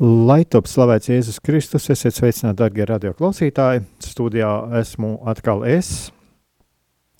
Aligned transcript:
Lai 0.00 0.46
top 0.48 0.64
slavēts 0.64 1.10
Jēzus 1.10 1.42
Kristus, 1.44 1.90
esiet 1.92 2.16
sveicināti, 2.16 2.56
darbie 2.56 2.86
radioklausītāji. 2.88 3.82
Studijā 4.00 4.48
esmu 4.78 5.18
atkal 5.28 5.60
es, 5.68 6.08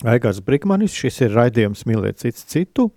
Aigars 0.01 0.39
Brīsmanis. 0.41 0.95
Šis 0.97 1.19
ir 1.27 1.35
raidījums 1.37 1.85
Mīliet 1.85 2.17
cits 2.23 2.47
citu. 2.49 2.87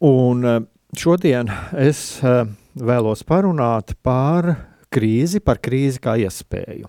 Un 0.00 0.48
eh, 0.48 0.62
šodien 0.96 1.52
es 1.76 2.00
eh, 2.24 2.48
vēlos 2.72 3.20
parunāt 3.28 3.92
par 4.00 4.48
krīzi, 4.96 5.42
par 5.44 5.60
krīzi 5.60 6.00
kā 6.08 6.16
iespēju. 6.24 6.88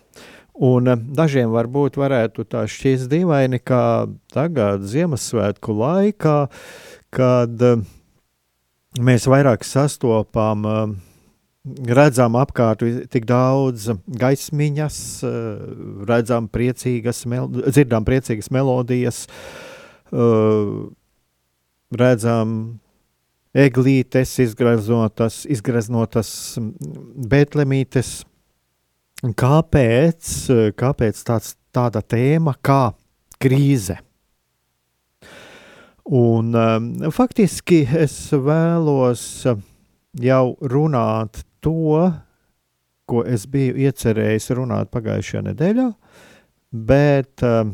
Un 0.64 0.94
eh, 0.94 1.04
dažiem 1.20 1.52
varbūt 1.52 2.00
varētu 2.00 2.48
tā 2.56 2.64
šķist 2.72 3.12
dīvaini, 3.12 3.60
ka 3.60 4.08
tagad 4.32 4.88
Ziemassvētku 4.88 5.76
laikā, 5.84 6.40
kad 7.12 7.70
mēs 8.96 9.28
vairāk 9.28 9.68
sastopam 9.68 10.64
redzam 11.66 12.38
apkārt 12.40 12.84
tik 13.12 13.26
daudz 13.28 13.90
gaismiņas, 14.20 15.00
redzam 16.10 16.48
priecīgas, 16.52 17.26
dzirdam 17.28 18.08
priecīgas 18.08 18.52
melodijas, 18.56 19.26
redzam 22.02 22.56
eglītes, 23.54 24.36
izgraznotas, 24.46 25.44
izgraznotas 25.50 26.32
betlemītes. 27.30 28.20
Kāpēc, 29.20 30.36
kāpēc 30.80 31.18
tāds, 31.28 31.58
tāda 31.76 32.00
tēma 32.00 32.54
kā 32.64 32.94
krīze? 33.42 33.98
Un, 36.10 36.54
um, 36.56 36.88
faktiski 37.14 37.84
es 38.00 38.16
vēlos 38.32 39.44
jau 40.24 40.46
runāt 40.72 41.44
to, 41.64 42.10
ko 43.10 43.24
es 43.26 43.46
biju 43.50 43.78
iecerējis 43.88 44.52
runāt 44.58 44.92
pagājušajā 44.94 45.46
nedēļā, 45.50 45.88
bet 46.90 47.46
um, 47.46 47.74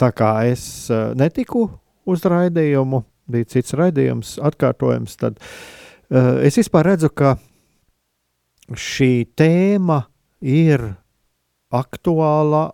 tā 0.00 0.10
kā 0.16 0.32
es 0.48 0.62
uh, 0.92 1.12
netiku 1.18 1.66
uz 2.08 2.24
raidījumu, 2.24 3.02
bija 3.28 3.50
cits 3.52 3.76
raidījums, 3.76 4.38
atkārtojums, 4.48 5.18
tad 5.20 5.36
uh, 5.40 6.38
es 6.44 6.56
vispār 6.60 6.92
redzu, 6.94 7.12
ka 7.12 7.36
šī 8.72 9.28
tēma 9.36 10.02
ir 10.40 10.84
aktuāla 11.74 12.68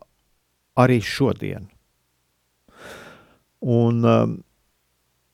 arī 0.79 1.01
šodien. 1.03 1.69
Un 3.65 4.05
um, 4.05 4.35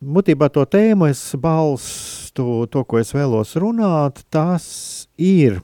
būtībā 0.01 0.49
to 0.53 0.65
tēmu 0.65 1.11
es 1.11 1.35
balstu 1.41 2.67
to, 2.73 2.85
ko 2.85 2.99
es 3.01 3.15
vēlos 3.15 3.57
runāt, 3.61 4.23
tas 4.33 5.09
ir 5.21 5.61
uh, 5.61 5.63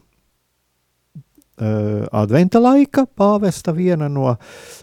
adventa 2.12 2.60
laika 2.60 3.06
pāvesta 3.06 3.72
viena 3.76 4.08
no 4.12 4.36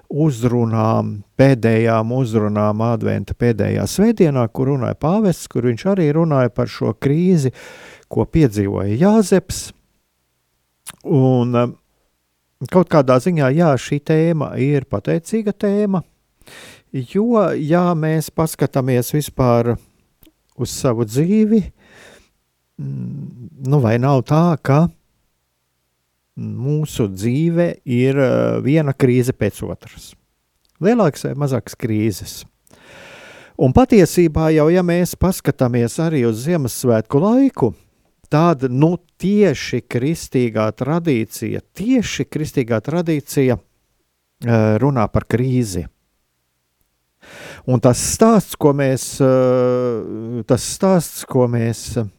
uzrunām, 0.09 1.23
pēdējām 1.37 2.11
uzrunām 2.17 2.81
adventa 2.85 3.33
pēdējā 3.37 3.85
svētdienā, 3.89 4.47
kur 4.49 4.67
runāja 4.73 4.95
pāvests, 4.97 5.47
kur 5.51 5.63
viņš 5.69 5.85
arī 5.93 6.05
runāja 6.17 6.49
par 6.53 6.67
šo 6.71 6.93
krīzi, 6.97 7.51
ko 8.09 8.25
piedzīvoja 8.25 8.97
Jāzeps. 9.05 9.71
Un 11.03 11.55
uh, 11.57 11.69
kaut 12.71 12.89
kādā 12.91 13.17
ziņā, 13.21 13.49
jā, 13.53 13.73
šī 13.77 13.99
tēma 14.07 14.53
ir 14.61 14.85
pateicīga 14.89 15.53
tēma, 15.53 16.03
jo, 16.93 17.49
ja 17.57 17.85
mēs 17.97 18.29
paskatāmies 18.33 19.13
vispār 19.15 19.73
uz 20.55 20.73
savu 20.73 21.05
dzīvi, 21.09 21.61
mm, 22.77 23.49
nu 23.67 23.79
vai 23.81 23.97
nav 24.01 24.21
tā, 24.29 24.45
ka 24.61 24.85
mūsu 26.37 27.07
dzīve 27.13 27.69
ir 27.85 28.17
eh, 28.17 28.59
viena 28.65 28.93
krīze 28.93 29.33
pēc 29.33 29.61
otras. 29.67 30.13
Lielākas 30.83 31.27
vai 31.27 31.35
mazākas 31.45 31.77
krīzes. 31.79 32.41
Un 33.57 33.73
patiesībā 33.73 34.49
jau, 34.55 34.65
ja 34.73 34.81
mēs 34.81 35.13
paskatāmies 35.15 35.99
arī 36.01 36.23
uz 36.25 36.41
Ziemassvētku 36.47 37.21
laiku, 37.21 37.69
tad 38.33 38.65
nu, 38.65 38.95
tieši 39.21 39.83
kristīgā 39.85 40.65
tradīcija, 40.73 41.61
tieši 41.77 42.25
kristīgā 42.25 42.81
tradīcija 42.83 43.57
eh, 43.57 44.77
runā 44.81 45.05
par 45.13 45.29
krīzi. 45.29 45.85
Un 47.69 47.79
tas 47.83 47.99
stāsts, 48.13 48.57
ko 48.59 48.73
mēs, 48.75 49.05
eh, 49.23 50.41
tas 50.47 50.65
stāsts, 50.75 51.23
ko 51.29 51.47
mēs 51.47 51.85
eh, 52.01 52.09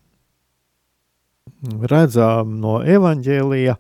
redzam 1.91 2.57
no 2.61 2.79
evaņģēlija, 2.81 3.77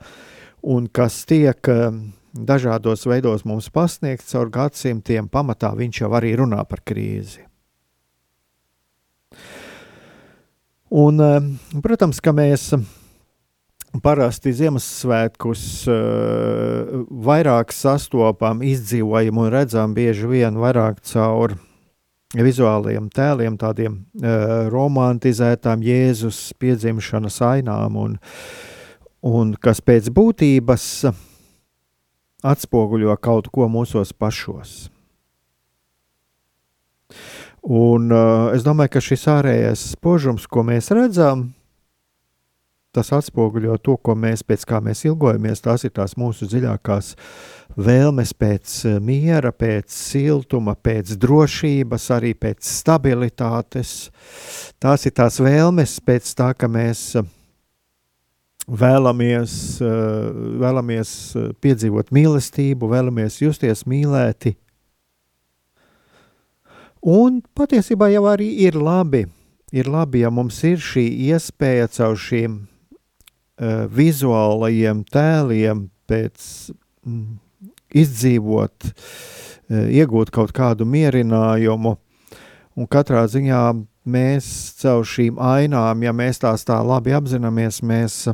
un 0.75 0.89
kas 0.93 1.23
tiek 1.29 1.71
eh, 1.73 1.89
dažādos 2.35 3.07
veidos 3.09 3.47
mums 3.49 3.71
pasniegts 3.73 4.35
caur 4.35 4.51
gadsimtiem, 4.53 5.29
pamatā 5.29 5.73
viņš 5.79 6.03
jau 6.03 6.13
arī 6.19 6.35
runā 6.41 6.61
par 6.69 6.83
krīzi. 6.85 7.47
Un, 10.95 11.19
protams, 11.83 12.21
ka 12.23 12.31
mēs 12.31 12.69
parasti 14.03 14.53
Ziemassvētkus 14.55 15.63
uh, 15.91 17.05
vairāk 17.27 17.75
sastopam, 17.75 18.63
izdzīvojam 18.65 19.39
un 19.39 19.53
redzam 19.55 19.95
bieži 19.95 20.31
vien 20.31 20.59
vairāk 20.59 21.03
caur 21.07 21.57
vizuāliem 22.35 23.07
tēliem, 23.15 23.59
tādiem 23.61 24.01
uh, 24.19 24.67
romantizētām 24.73 25.85
Jēzus 25.87 26.55
piedzimšanas 26.59 27.39
ainām, 27.47 28.01
un, 28.01 28.17
un 29.23 29.55
kas 29.61 29.83
pēc 29.85 30.11
būtības 30.15 30.89
atspoguļo 32.45 33.15
kaut 33.23 33.49
ko 33.55 33.69
mūsos 33.71 34.13
pašos. 34.17 34.89
Un, 37.65 38.11
uh, 38.13 38.51
es 38.53 38.65
domāju, 38.67 38.97
ka 38.97 39.05
šis 39.05 39.29
ārējais 39.33 39.85
spožums, 39.95 40.49
ko 40.51 40.67
mēs 40.67 40.91
redzam, 40.93 41.53
tas 42.95 43.11
atspoguļo 43.17 43.77
to, 43.83 43.97
ko 43.99 44.15
mēs 44.19 44.45
pēc 44.47 44.65
kā 44.69 44.81
mēs 44.85 45.05
ilgojamies. 45.09 45.63
Tās 45.65 45.85
ir 45.87 45.93
tās 45.97 46.15
mūsu 46.21 46.47
dziļākās 46.51 47.15
vēlmes 47.77 48.35
pēc 48.39 48.75
eh, 48.87 48.99
miera, 49.03 49.53
pēc 49.53 49.93
siltuma, 49.95 50.77
pēc 50.79 51.17
drošības, 51.21 52.11
arī 52.15 52.35
pēc 52.39 52.63
stabilitātes. 52.63 53.95
Tās 54.83 55.07
ir 55.07 55.15
tās 55.17 55.41
vēlmes 55.43 55.99
pēc 56.07 56.35
tā, 56.39 56.53
ka 56.59 56.71
mēs 56.71 57.07
eh, 57.19 57.31
vēlamies, 58.69 59.57
eh, 59.83 60.29
vēlamies 60.63 61.15
piedzīvot 61.65 62.13
mīlestību, 62.15 62.93
vēlamies 62.95 63.41
justies 63.43 63.87
mīlēti. 63.91 64.55
Un 67.05 67.43
patiesībā 67.53 68.09
jau 68.15 68.23
arī 68.31 68.47
ir 68.65 68.79
labi, 68.81 69.27
ir 69.77 69.91
labi, 69.93 70.23
ja 70.23 70.31
mums 70.33 70.63
ir 70.65 70.79
šī 70.81 71.05
iespēja 71.27 71.91
caur 71.93 72.17
šīm 72.17 72.63
vizuālajiem 73.61 75.05
tēliem, 75.15 75.87
pēc 76.11 76.49
mm, 77.07 77.39
izdzīvot, 78.03 78.91
uh, 78.91 79.35
iegūt 79.71 80.33
kaut 80.35 80.53
kādu 80.55 80.87
mierinājumu. 80.89 81.97
Un 82.75 82.89
katrā 82.91 83.25
ziņā 83.31 83.61
mēs 84.05 84.47
caur 84.81 85.05
šīm 85.07 85.39
ainām, 85.39 86.03
ja 86.03 86.13
mēs 86.13 86.43
tās 86.43 86.67
tā 86.67 86.81
labi 86.85 87.15
apzināmies, 87.15 87.81
mēs 87.83 88.25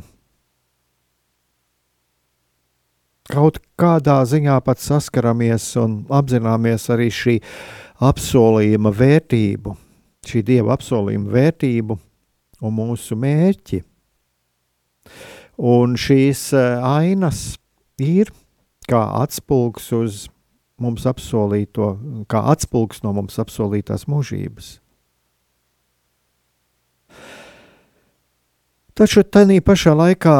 kaut 3.31 3.61
kādā 3.79 4.19
ziņā 4.27 4.57
pat 4.65 4.81
saskaramies 4.83 5.69
un 5.79 6.01
apzināmies 6.11 6.89
arī 6.91 7.11
šī 7.15 7.37
apsolījuma 8.01 8.91
vērtību, 8.97 9.77
šī 10.27 10.43
dieva 10.43 10.75
apsolījuma 10.75 11.31
vērtību 11.37 11.99
un 12.61 12.75
mūsu 12.75 13.17
mērķi. 13.21 13.85
Un 15.61 15.97
šīs 16.01 16.51
eh, 16.57 16.81
ainas 16.81 17.59
ir 18.01 18.31
kā 18.89 19.03
atspulgs 19.21 19.91
uz 19.93 20.23
mums 20.81 21.05
apsolīto, 21.05 21.93
kā 22.33 22.41
atspulgs 22.49 23.03
no 23.05 23.13
mums 23.13 23.37
apsolītās 23.43 24.07
mūžības. 24.09 24.79
Taču 28.97 29.23
tajā 29.25 29.61
pašā 29.65 29.93
laikā 29.97 30.35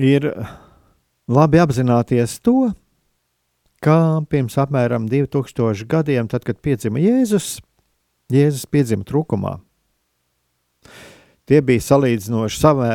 ir 0.00 0.30
labi 1.28 1.60
apzināties 1.60 2.38
to, 2.40 2.70
ka 3.84 4.24
pirms 4.32 4.56
apmēram 4.58 5.06
2000 5.12 5.86
gadiem, 5.88 6.28
tad, 6.28 6.44
kad 6.48 6.60
piedzima 6.64 7.00
Jēzus, 7.02 7.58
Jēzus 8.32 8.66
piedzima 8.70 9.04
trūkumā. 9.06 9.58
Tie 11.48 11.62
bija 11.64 11.80
salīdzinoši, 11.80 12.58
savē, 12.60 12.90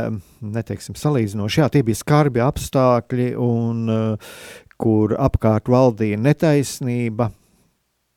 neteiksim, 0.45 0.97
salīdzinoši, 0.99 1.61
jā, 1.63 1.69
tie 1.73 1.81
bija 1.85 1.97
skarbi 1.97 2.43
apstākļi, 2.45 3.31
un, 3.41 3.87
uh, 3.89 4.35
kur 4.77 5.15
apkārt 5.17 5.71
valdīja 5.73 6.19
netaisnība, 6.21 7.31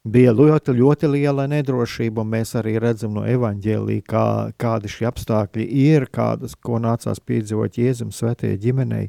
bija 0.07 0.35
ļoti, 0.37 0.75
ļoti 0.77 1.11
liela 1.11 1.47
nedrošība, 1.51 2.23
un 2.23 2.33
mēs 2.37 2.55
arī 2.59 2.77
redzam 2.83 3.15
no 3.17 3.25
evaņģēlī, 3.27 4.01
kā, 4.07 4.27
kādi 4.61 4.91
šie 4.93 5.09
apstākļi 5.11 5.67
ir, 5.87 6.09
kādas, 6.13 6.55
ko 6.55 6.81
nācās 6.83 7.21
piedzīvot 7.23 7.79
Jēzum 7.81 8.13
svētajai 8.15 8.61
ģimenei. 8.63 9.09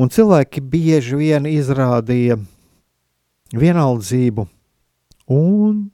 Un 0.00 0.08
cilvēki 0.08 0.62
bieži 0.64 1.18
vien 1.18 1.48
izrādīja 1.50 2.38
vienaldzību 3.56 4.46
un 5.34 5.90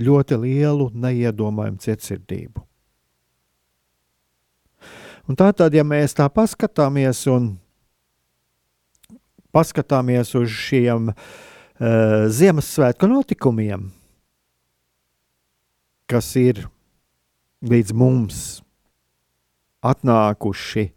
ļoti 0.00 0.38
lielu 0.40 0.88
neiedomājumu 0.94 1.80
cietsirdību. 1.82 2.62
Un 5.30 5.38
tātad, 5.38 5.74
ja 5.74 5.84
mēs 5.86 6.16
tā 6.18 6.26
paskatāmies 6.32 7.22
un 7.30 7.52
paskatāmies 9.54 10.32
uz 10.38 10.50
šiem 10.50 11.12
uh, 11.12 12.24
Ziemassvētku 12.32 13.06
notikumiem, 13.10 13.90
kas 16.10 16.32
ir 16.40 16.64
līdz 17.62 17.94
mums 17.94 18.40
atnākuši 19.86 20.88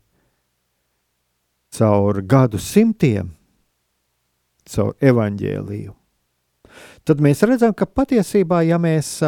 caur 1.75 2.21
gadu 2.25 2.61
simtiem, 2.61 3.29
caur 4.65 4.95
evaņģēliju 5.03 5.93
tad 7.05 7.21
mēs 7.23 7.43
redzam, 7.45 7.73
ka 7.77 7.85
patiesībā, 7.85 8.63
ja 8.65 8.79
mēs 8.81 9.19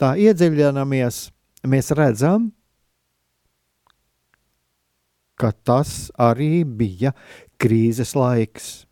tā 0.00 0.14
iedziļināmies, 0.18 1.20
mēs 1.70 1.92
redzam, 1.94 2.50
ka 5.38 5.50
tas 5.66 6.10
arī 6.20 6.64
bija 6.66 7.14
krīzes 7.60 8.14
laiks. 8.18 8.84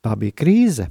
Tā 0.00 0.14
bija 0.16 0.36
krīze. 0.36 0.88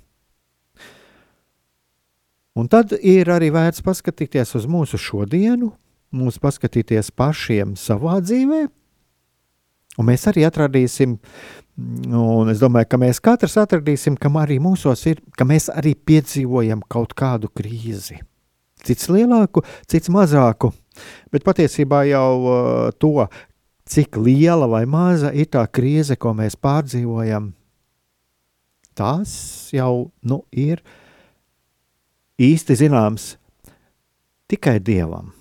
Un 2.60 2.68
tad 2.69 2.92
ir 2.98 3.30
arī 3.31 3.50
vērts 3.54 3.81
paskatīties 3.86 4.51
uz 4.57 4.66
mūsu 4.69 5.00
šodienu, 5.00 5.72
mums 6.12 6.40
paskatīties 6.42 7.12
pašiem 7.16 7.75
savā 7.80 8.18
dzīvē, 8.25 8.66
un 9.98 10.07
mēs 10.10 10.25
arī 10.30 10.44
atradīsim 10.48 11.16
Un 12.10 12.50
es 12.52 12.60
domāju, 12.62 12.90
ka 12.90 12.98
mēs 13.00 13.22
katrs 13.24 13.58
atradīsim, 13.62 14.18
ka 14.20 14.31
arī 14.42 14.58
mūsos 14.62 15.06
ir, 15.12 15.22
ka 15.38 15.46
mēs 15.48 15.70
arī 15.72 15.94
piedzīvojam 15.96 16.81
kaut 16.90 17.14
kādu 17.18 17.52
krīzi. 17.54 18.20
Cits 18.84 19.10
lielāku, 19.12 19.64
cits 19.92 20.10
mazāku, 20.12 20.72
bet 21.34 21.44
patiesībā 21.44 22.06
jau 22.08 22.30
uh, 22.40 22.92
to, 22.96 23.28
cik 23.90 24.20
liela 24.22 24.70
vai 24.72 24.86
maza 24.86 25.34
ir 25.34 25.50
tā 25.52 25.66
krīze, 25.68 26.16
ko 26.16 26.31
mēs 26.38 26.56
pārdzīvojam, 26.56 27.52
tas 28.96 29.34
jau 29.75 30.12
nu, 30.22 30.44
ir 30.52 30.84
īsti 32.40 32.80
zināms 32.80 33.34
tikai 34.50 34.80
Dievam. 34.80 35.38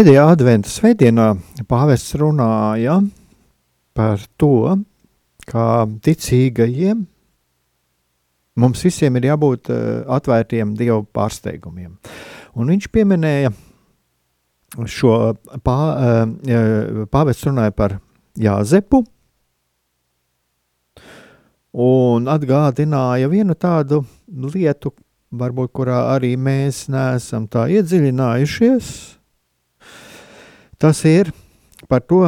Pēdējā 0.00 0.22
adventas 0.32 0.78
svētdienā 0.78 1.24
pāvests 1.68 2.14
runāja 2.16 2.94
par 3.92 4.22
to, 4.40 4.78
kā 5.44 5.64
ticīgajiem 6.06 7.02
mums 8.64 8.84
visiem 8.86 9.18
ir 9.20 9.26
jābūt 9.28 9.68
uh, 9.68 9.82
atvērtiem 10.16 10.72
dievu 10.78 11.02
pārsteigumiem. 11.12 11.98
Un 12.56 12.72
viņš 12.72 12.88
pieminēja 12.96 13.52
šo 14.88 15.18
pā, 15.68 15.76
uh, 15.92 17.04
pāvests 17.12 17.50
runāja 17.50 17.76
par 17.76 17.98
Jāzepu 18.40 19.04
un 21.76 22.32
atgādināja 22.38 23.28
vienu 23.36 23.52
tādu 23.52 24.00
lietu, 24.48 24.96
varbūt 25.28 25.76
kurā 25.76 26.06
arī 26.16 26.38
mēs 26.40 26.86
neesam 26.88 27.52
tā 27.52 27.68
iedziļinājušies. 27.68 28.94
Tas 30.80 31.02
ir 31.04 31.28
par 31.88 32.00
to, 32.00 32.22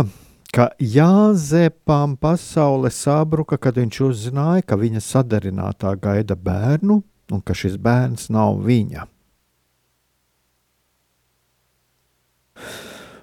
ka 0.53 0.69
Jāzepam 0.77 2.19
pasaule 2.21 2.91
sabruka, 2.93 3.57
kad 3.57 3.79
viņš 3.81 4.01
uzzināja, 4.05 4.67
ka 4.67 4.77
viņa 4.77 5.01
sadarinātā 5.01 5.95
gaida 5.97 6.37
bērnu 6.37 6.99
un 7.33 7.41
ka 7.41 7.57
šis 7.57 7.79
bērns 7.81 8.29
nav 8.29 8.61
viņa. 8.67 9.07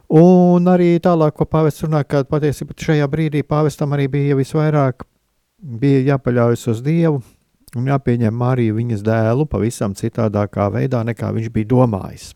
Un 0.09 0.65
arī 0.65 0.95
tālāk, 0.97 1.35
ko 1.37 1.45
pāvests 1.45 1.85
runā, 1.85 2.01
ka 2.01 2.23
patiesībā 2.25 2.73
šajā 2.73 3.05
brīdī 3.13 3.43
pāvestam 3.45 3.93
arī 3.93 4.07
bija 4.09 4.39
visvairāk 4.39 5.05
bija 5.61 6.15
jāpaļaujas 6.15 6.65
uz 6.73 6.81
Dievu 6.81 7.21
un 7.77 7.93
jāpieņem 7.93 8.33
Mariju 8.33 8.79
viņas 8.79 9.05
dēlu 9.05 9.45
pavisam 9.45 9.93
citādākā 9.93 10.71
veidā, 10.73 11.05
nekā 11.05 11.29
viņš 11.37 11.53
bija 11.53 11.69
domājis. 11.75 12.31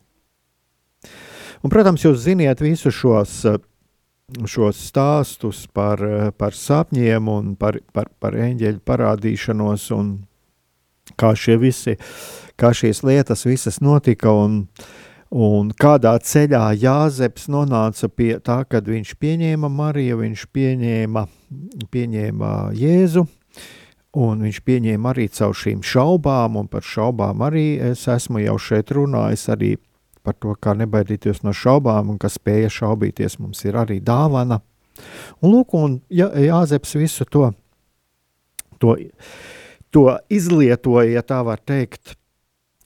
Un, 1.64 1.72
protams, 1.72 2.04
jūs 2.04 2.26
ziniet 2.26 2.60
visus 2.60 2.96
šos 2.98 3.38
uh, 3.48 3.62
šos 4.48 4.80
stāstus 4.90 5.66
par, 5.74 6.02
par 6.38 6.56
sapņiem 6.56 7.30
un 7.30 7.56
par, 7.60 7.80
par, 7.94 8.10
par 8.20 8.38
eņģeļu 8.40 8.82
parādīšanos 8.88 9.90
un 9.96 10.14
kā, 11.20 11.34
visi, 11.60 11.98
kā 12.56 12.74
šīs 12.74 13.04
lietas 13.04 13.46
visas 13.46 13.82
notika 13.84 14.32
un, 14.32 14.64
un 15.30 15.72
kādā 15.76 16.16
ceļā 16.18 16.66
Jāzeps 16.80 17.50
nonāca 17.52 18.10
pie 18.10 18.38
tā, 18.40 18.64
kad 18.70 18.88
viņš 18.88 19.16
pieņēma 19.20 19.70
Mariju, 19.70 20.22
viņš 20.24 20.48
pieņēma, 20.56 21.28
pieņēma 21.92 22.52
Jēzu, 22.80 23.28
un 24.24 24.46
viņš 24.48 24.62
pieņēma 24.66 25.14
arī 25.14 25.30
caur 25.36 25.58
šīm 25.58 25.84
šaubām, 25.84 26.58
un 26.64 26.70
par 26.72 26.86
šaubām 26.88 27.44
arī 27.44 27.74
es 27.92 28.08
esmu 28.08 28.46
jau 28.46 28.58
šeit 28.62 28.96
runājis 28.96 29.50
arī 29.54 29.76
par 30.24 30.38
to, 30.40 30.56
kā 30.56 30.74
nebaidīties 30.78 31.44
no 31.44 31.54
šaubām, 31.56 32.14
un 32.14 32.20
kas 32.22 32.38
spēja 32.40 32.72
šaubīties, 32.72 33.40
mums 33.44 33.64
ir 33.68 33.78
arī 33.80 34.00
dāvana. 34.04 34.62
Un, 35.42 35.52
lūk, 35.52 35.74
un 35.78 36.00
Jā, 36.14 36.30
Jāzeps 36.38 36.96
visu 37.00 37.26
to, 37.26 37.50
to, 38.80 38.96
to 39.92 40.06
izlietoja, 40.30 41.10
ja 41.18 41.24
tā 41.26 41.42
var 41.46 41.62
teikt, 41.66 42.16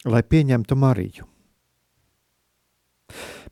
lai 0.08 0.24
pieņemtu 0.24 0.78
Mariju. 0.80 1.28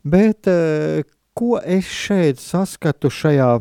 Bet 0.06 0.48
eh, 0.52 1.04
ko 1.36 1.58
es 1.60 1.90
šeit 1.90 2.40
saskatu 2.40 3.10
šajā 3.12 3.58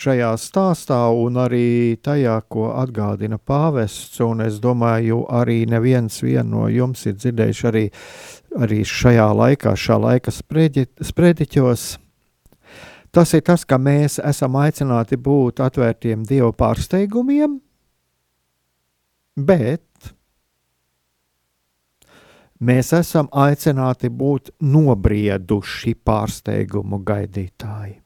šajā 0.00 0.30
stāstā 0.40 0.98
un 1.16 1.38
arī 1.40 1.96
tajā, 2.02 2.36
ko 2.52 2.68
atgādina 2.76 3.38
pāvests, 3.38 4.20
un 4.24 4.44
es 4.44 4.60
domāju, 4.60 5.24
arī 5.28 5.64
neviens 5.68 6.22
no 6.44 6.68
jums 6.68 7.06
ir 7.06 7.16
dzirdējuši 7.16 7.66
arī, 7.70 7.84
arī 8.60 8.82
šajā 8.84 9.28
laikā, 9.32 9.74
šā 9.74 9.98
laika 10.00 10.30
spredi, 10.30 10.86
sprediķos. 11.00 11.98
Tas 13.10 13.32
ir 13.32 13.42
tas, 13.42 13.64
ka 13.64 13.78
mēs 13.78 14.18
esam 14.20 14.56
aicināti 14.60 15.16
būt 15.16 15.60
atvērtiem 15.64 16.24
Dieva 16.28 16.52
pārsteigumiem, 16.52 17.60
bet 19.36 20.12
mēs 22.60 22.92
esam 22.92 23.28
aicināti 23.32 24.10
būt 24.12 24.52
nobrieduši 24.60 25.94
pārsteigumu 26.04 27.00
gaidītāji. 27.04 28.05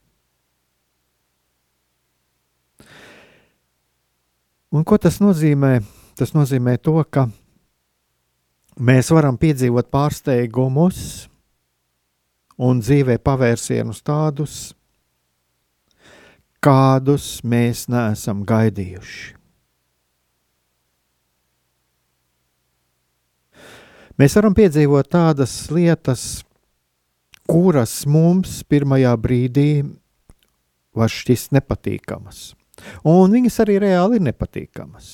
Un 4.70 4.84
ko 4.86 4.98
tas 5.02 5.18
nozīmē? 5.18 5.80
Tas 6.14 6.30
nozīmē 6.36 6.76
to, 6.78 6.94
ka 7.10 7.24
mēs 8.78 9.08
varam 9.10 9.38
piedzīvot 9.40 9.88
pārsteigumus 9.90 11.00
un 12.60 12.82
dzīvē 12.84 13.16
pavērsienus 13.24 14.02
tādus, 14.06 14.54
kādus 16.62 17.40
mēs 17.42 17.88
neesam 17.90 18.44
gaidījuši. 18.46 19.34
Mēs 24.20 24.36
varam 24.36 24.52
piedzīvot 24.52 25.08
tādas 25.08 25.54
lietas, 25.72 26.44
kuras 27.48 28.04
mums 28.04 28.60
pirmajā 28.68 29.16
brīdī 29.16 29.70
var 30.92 31.08
šķist 31.10 31.56
nepatīkamas. 31.56 32.59
Un 33.06 33.32
viņas 33.32 33.60
arī 33.64 33.80
reāli 33.82 34.20
ir 34.20 34.26
nepatīkamas. 34.28 35.10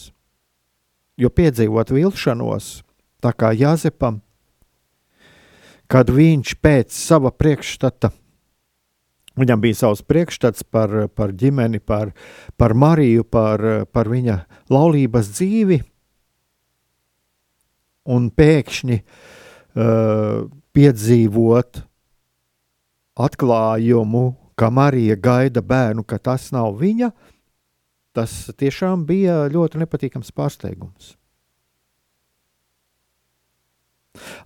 Jo 1.16 1.30
piedzīvot 1.32 1.94
vilšanos, 1.96 2.82
tā 3.24 3.32
kā 3.32 3.54
Jāzepam, 3.56 4.20
kad 5.88 6.10
viņš 6.12 6.56
pēc 6.60 6.92
sava 6.92 7.32
priekšstata, 7.32 8.10
viņam 9.40 9.62
bija 9.62 9.78
savs 9.80 10.02
priekšstats 10.04 10.66
par, 10.68 10.92
par 11.08 11.32
ģimeni, 11.32 11.80
par, 11.80 12.12
par 12.60 12.74
Mariju, 12.76 13.24
par, 13.24 13.64
par 13.92 14.10
viņa 14.12 14.42
laulības 14.72 15.30
dzīvi, 15.38 15.80
un 18.12 18.28
pēkšņi 18.30 18.98
uh, 19.00 20.44
piedzīvot 20.76 21.80
atklājumu, 23.16 24.26
ka 24.56 24.68
Marija 24.72 25.16
gaida 25.16 25.64
bērnu, 25.64 26.04
ka 26.04 26.20
tas 26.20 26.50
nav 26.54 26.76
viņa, 26.80 27.08
uh, 27.08 27.25
tas 28.16 28.32
tiešām 28.56 29.04
bija 29.08 29.44
ļoti 29.52 29.82
nepatīkams 29.82 30.32
pārsteigums. 30.36 31.14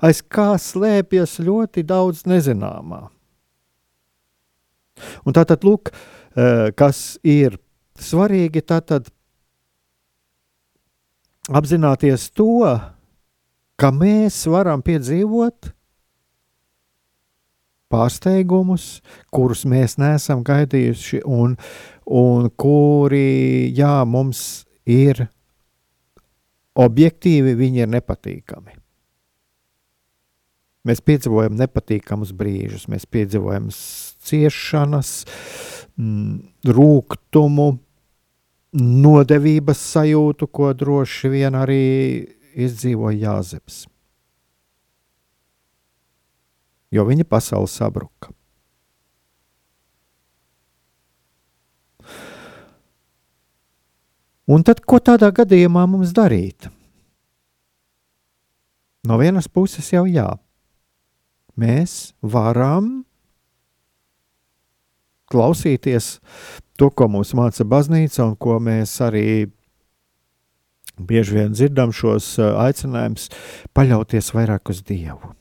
Aiz 0.03 0.21
kā 0.27 0.53
slēpjas 0.59 1.39
ļoti 1.47 1.85
daudz 1.87 2.25
nezināmā. 2.29 3.05
Un 5.25 5.37
tā 5.37 5.47
tad, 5.49 5.65
lūk, 5.65 5.93
eh, 6.37 6.71
kas 6.77 7.19
ir 7.23 7.57
svarīgi, 7.97 8.63
tad 8.67 8.91
apzināties 11.49 12.31
to, 12.35 12.67
ka 13.81 13.91
mēs 13.91 14.43
varam 14.51 14.83
piedzīvot 14.83 15.73
pārsteigumus, 17.91 19.01
kurus 19.35 19.65
mēs 19.67 19.97
neesam 19.99 20.45
gaidījuši, 20.47 21.25
un, 21.27 21.57
un 22.11 22.51
kuri 22.59 23.71
jā, 23.77 24.01
mums 24.09 24.65
ir 24.89 25.29
objektīvi, 26.81 27.55
viņi 27.59 27.85
ir 27.85 27.91
nepatīkami. 27.95 28.77
Mēs 30.89 31.03
piedzīvojam 31.05 31.59
nepatīkamus 31.61 32.33
brīžus, 32.33 32.89
mēs 32.89 33.05
piedzīvojam 33.05 33.69
ciešanas, 33.71 35.13
rūkumu, 36.65 37.69
nodevības 38.81 39.85
sajūtu, 39.93 40.49
ko 40.49 40.73
droši 40.73 41.31
vien 41.33 41.59
arī 41.59 41.85
izdzīvoja 42.55 43.19
Jāzeps. 43.27 43.85
Jo 46.91 47.05
viņa 47.07 47.27
pasaule 47.29 47.71
sabruka. 47.71 48.33
Un 54.49 54.65
tad, 54.67 54.81
ko 54.87 54.99
tādā 55.03 55.29
gadījumā 55.35 55.85
mums 55.91 56.15
darīt? 56.17 56.71
No 59.07 59.17
vienas 59.21 59.49
puses 59.49 59.87
jau 59.93 60.05
jā, 60.09 60.27
mēs 61.57 62.13
varam 62.21 63.01
klausīties 65.31 66.19
to, 66.77 66.91
ko 66.91 67.09
mums 67.09 67.33
māca 67.39 67.65
baznīca, 67.65 68.27
un 68.27 68.37
ko 68.37 68.59
mēs 68.61 68.97
arī 69.05 69.49
bieži 71.01 71.39
vien 71.39 71.55
dzirdam 71.55 71.95
šos 71.97 72.35
aicinājumus, 72.41 73.31
paļauties 73.77 74.33
vairāk 74.37 74.73
uz 74.73 74.83
Dievu. 74.85 75.33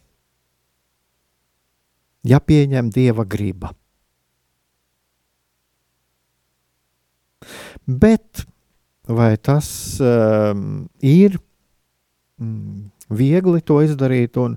Ja 2.27 2.39
pieņem 2.44 2.91
Dieva 2.91 3.25
griba. 3.27 3.74
Bet 7.88 8.46
vai 9.09 9.33
tas 9.41 9.67
um, 9.99 10.85
ir 11.01 11.39
mm, 12.37 12.89
viegli 13.09 13.61
to 13.65 13.81
izdarīt, 13.83 14.37
un, 14.37 14.55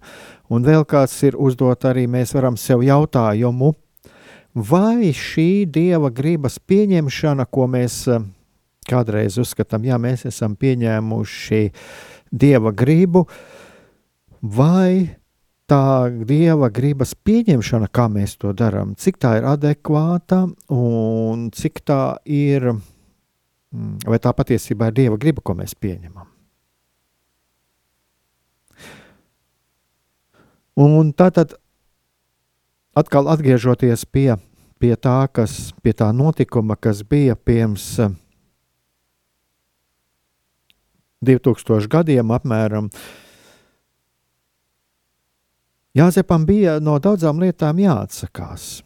un 0.53 0.67
vēl 0.67 0.85
kāds 0.89 1.17
ir 1.27 1.39
uzdot 1.41 1.87
arī 1.89 2.05
mēs 2.11 2.35
varam 2.37 2.59
sev 2.61 2.85
jautājumu, 2.85 3.73
vai 4.55 5.13
šī 5.17 5.65
dieva 5.73 6.13
gribas 6.13 6.59
pieņemšana, 6.61 7.49
ko 7.49 7.67
mēs 7.73 8.05
eh, 8.13 8.21
kādreiz 8.89 9.39
uzskatām, 9.41 9.87
ja 9.89 9.99
mēs 10.01 10.27
esam 10.29 10.57
pieņēmuši 10.61 11.65
dieva 12.33 12.73
gribu, 12.77 13.25
vai 14.43 15.17
tā 15.71 16.11
dieva 16.29 16.69
gribas 16.69 17.15
pieņemšana, 17.15 17.89
kā 17.89 18.09
mēs 18.13 18.37
to 18.43 18.53
darām, 18.57 18.93
cik 18.99 19.21
tā 19.23 19.39
ir 19.41 19.49
adekvāta 19.49 20.45
un 20.75 21.49
cik 21.55 21.81
tā 21.89 22.03
ir, 22.29 22.75
vai 23.73 24.19
tā 24.21 24.33
patiesībā 24.37 24.91
ir 24.91 24.97
dieva 24.97 25.19
griba, 25.21 25.43
ko 25.45 25.57
mēs 25.59 25.75
pieņemam. 25.75 26.29
Un 30.83 31.13
tātad 31.13 31.55
atkal 32.97 33.29
atgriežoties 33.33 34.07
pie, 34.09 34.37
pie 34.81 34.95
tā, 34.97 35.27
kas, 35.33 35.73
pie 35.85 35.93
tā 35.97 36.09
notikuma, 36.17 36.77
kas 36.81 37.03
bija 37.05 37.37
pirms 37.37 37.99
2000 41.23 41.93
gadiem 41.93 42.33
apmēram, 42.35 42.89
Jāzepam 45.93 46.47
bija 46.49 46.79
no 46.81 46.95
daudzām 47.05 47.43
lietām 47.43 47.77
jāatsakās. 47.83 48.81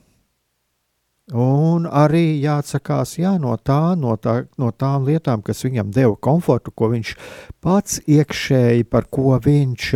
Un 1.34 1.88
arī 1.90 2.38
jāatsakās 2.38 3.16
jā, 3.18 3.32
no, 3.42 3.56
tā, 3.58 3.96
no, 3.98 4.12
tā, 4.14 4.44
no 4.62 4.70
tām 4.70 5.08
lietām, 5.08 5.42
kas 5.42 5.64
viņam 5.66 5.90
deva 5.90 6.14
komfortu, 6.22 6.70
ko 6.70 6.92
viņš 6.92 7.16
pats 7.58 7.98
iekšēji, 8.06 8.86
par 8.86 9.08
ko 9.10 9.34
viņš 9.42 9.88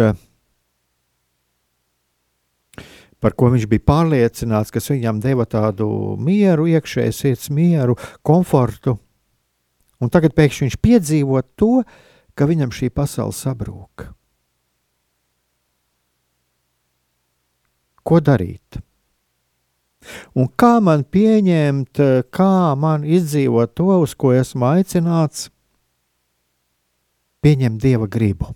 par 3.21 3.37
ko 3.37 3.53
viņš 3.53 3.69
bija 3.71 3.87
pārliecināts, 3.87 4.73
kas 4.75 4.91
viņam 4.91 5.21
deva 5.23 5.47
tādu 5.47 5.87
mieru, 6.19 6.67
iekšēju 6.67 7.15
sirds 7.15 7.51
mieru, 7.55 7.95
komfortu. 8.27 8.97
Un 10.01 10.11
tagad 10.11 10.35
pēkšņi 10.35 10.67
viņš 10.67 10.81
piedzīvo 10.83 11.43
to, 11.55 11.73
ka 12.35 12.49
viņam 12.49 12.73
šī 12.75 12.91
pasaule 12.91 13.37
sabrūk. 13.37 14.09
Ko 18.03 18.19
darīt? 18.25 18.81
Un 20.35 20.49
kā 20.57 20.79
man 20.85 21.05
pieņemt, 21.05 22.01
kā 22.33 22.55
man 22.81 23.05
izdzīvot 23.05 23.75
to, 23.77 23.91
uz 24.05 24.15
ko 24.17 24.33
esmu 24.37 24.71
aicināts, 24.73 25.51
pieņemt 27.45 27.83
dieva 27.83 28.09
gribu? 28.09 28.55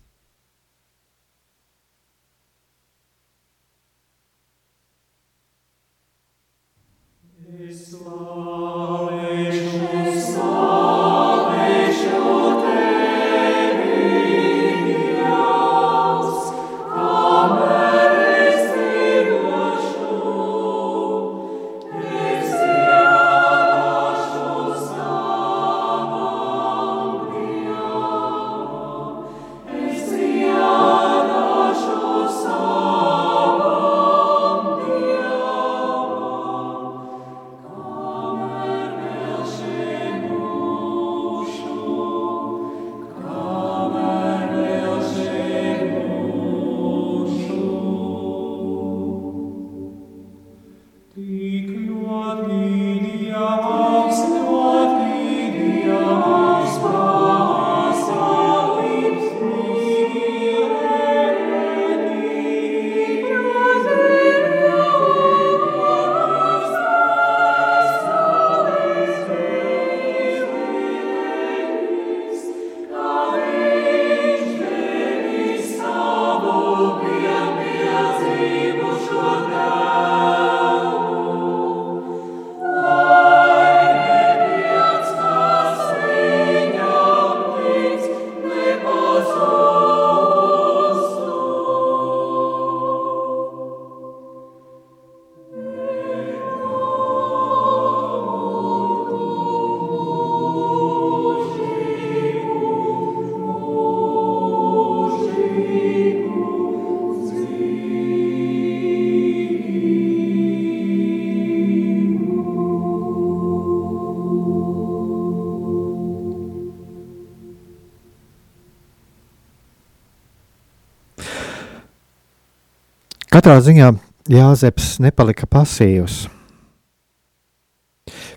Katrā 123.44 123.61
ziņā 123.61 123.87
Jāzeps 124.33 124.85
nepalika 125.04 125.44
pasīvs. 125.44 126.22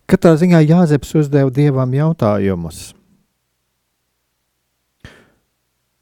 Katrā 0.03 0.33
ziņā 0.35 0.59
Jāzeps 0.65 1.15
uzdeva 1.15 1.47
dievam 1.55 1.93
jautājumus. 1.95 2.81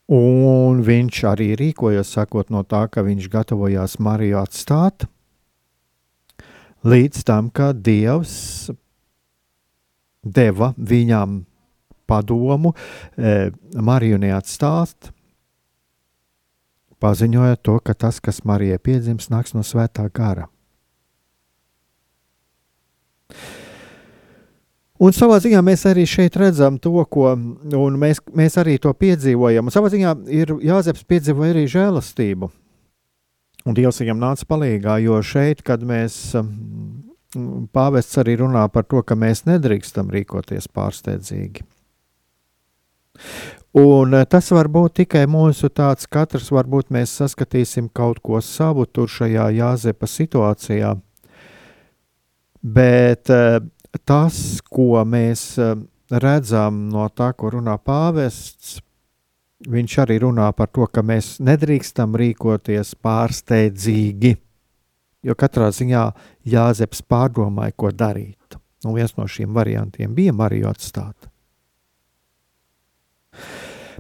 Un 0.09 0.81
viņš 0.89 1.21
arī 1.35 1.51
rīkojās, 1.61 2.15
sakot 2.17 2.49
no 2.49 2.65
tā, 2.65 2.87
ka 2.89 3.05
viņš 3.05 3.29
gatavojās 3.29 3.99
Mariju 4.01 4.41
atstāt, 4.41 5.05
līdz 6.81 7.27
tam, 7.29 7.53
kad 7.53 7.85
Dievs 7.85 8.71
deva 10.25 10.73
viņam 10.81 11.43
padomu 12.09 12.73
e, 12.73 13.51
Mariju 13.77 14.17
neatstāt, 14.25 15.13
paziņoja 17.05 17.61
to, 17.61 17.77
ka 17.85 17.93
tas, 17.93 18.19
kas 18.23 18.41
Marijai 18.49 18.81
piedzims, 18.81 19.29
nāks 19.29 19.53
no 19.53 19.61
svētā 19.65 20.09
gara. 20.09 20.49
Un 24.95 25.11
savā 25.11 25.41
ziņā 25.43 25.59
mēs 25.65 25.83
arī 25.89 26.05
šeit 26.07 26.37
redzam 26.39 26.77
to, 26.79 26.93
ko 27.11 27.33
mēs, 27.35 28.21
mēs 28.31 28.55
arī 28.61 28.77
to 28.79 28.93
piedzīvojam. 28.95 29.67
Un 29.67 29.75
savā 29.75 29.91
ziņā 29.91 30.13
ir 30.31 30.53
Jāzeps 30.63 31.03
piedzīvoja 31.03 31.51
arī 31.51 31.65
žēlastību. 31.71 32.49
Un 33.65 33.75
Dievs 33.75 33.99
viņam 33.99 34.21
nāca 34.21 34.47
palīdzīgā, 34.47 34.99
jo 35.03 35.19
šeit, 35.25 35.65
kad 35.65 35.83
mēs 35.83 36.19
pāvests 37.75 38.21
arī 38.21 38.37
runā 38.39 38.63
par 38.71 38.85
to, 38.87 39.01
ka 39.03 39.17
mēs 39.19 39.43
nedrīkstam 39.49 40.13
rīkoties 40.13 40.69
pārsteidzīgi. 40.71 41.65
Un 43.75 44.13
eh, 44.15 44.23
tas 44.23 44.47
var 44.55 44.69
būt 44.71 45.01
tikai 45.01 45.25
mūsu 45.27 45.67
tāds, 45.67 46.07
katrs 46.07 46.47
varbūt 46.55 46.93
mēs 46.95 47.11
saskatīsim 47.19 47.89
kaut 47.91 48.21
ko 48.23 48.39
savu 48.39 48.85
tur 48.87 49.11
šajā 49.11 49.49
Jāzepa 49.51 50.07
situācijā. 50.07 50.93
Bet 52.63 53.33
eh, 53.35 53.59
tas, 54.07 54.39
ko 54.63 55.03
mēs 55.03 55.43
eh, 55.59 55.75
redzam 56.23 56.85
no 56.93 57.09
tā, 57.11 57.33
ko 57.35 57.51
runā 57.57 57.75
pāvests, 57.75 58.79
viņš 59.67 59.99
arī 60.05 60.21
runā 60.23 60.47
par 60.55 60.71
to, 60.71 60.87
ka 60.87 61.03
mēs 61.03 61.35
nedrīkstam 61.43 62.15
rīkoties 62.15 62.95
pārsteidzīgi. 63.03 64.37
Jo 65.27 65.35
katrā 65.35 65.67
ziņā 65.75 66.07
Jāzeps 66.47 67.03
pārdomāja, 67.03 67.75
ko 67.75 67.91
darīt. 67.91 68.55
Un 68.87 68.95
viens 68.95 69.17
no 69.19 69.27
šiem 69.27 69.51
variantiem 69.51 70.15
bija 70.15 70.31
Mariju 70.31 70.71
atstāt. 70.71 71.34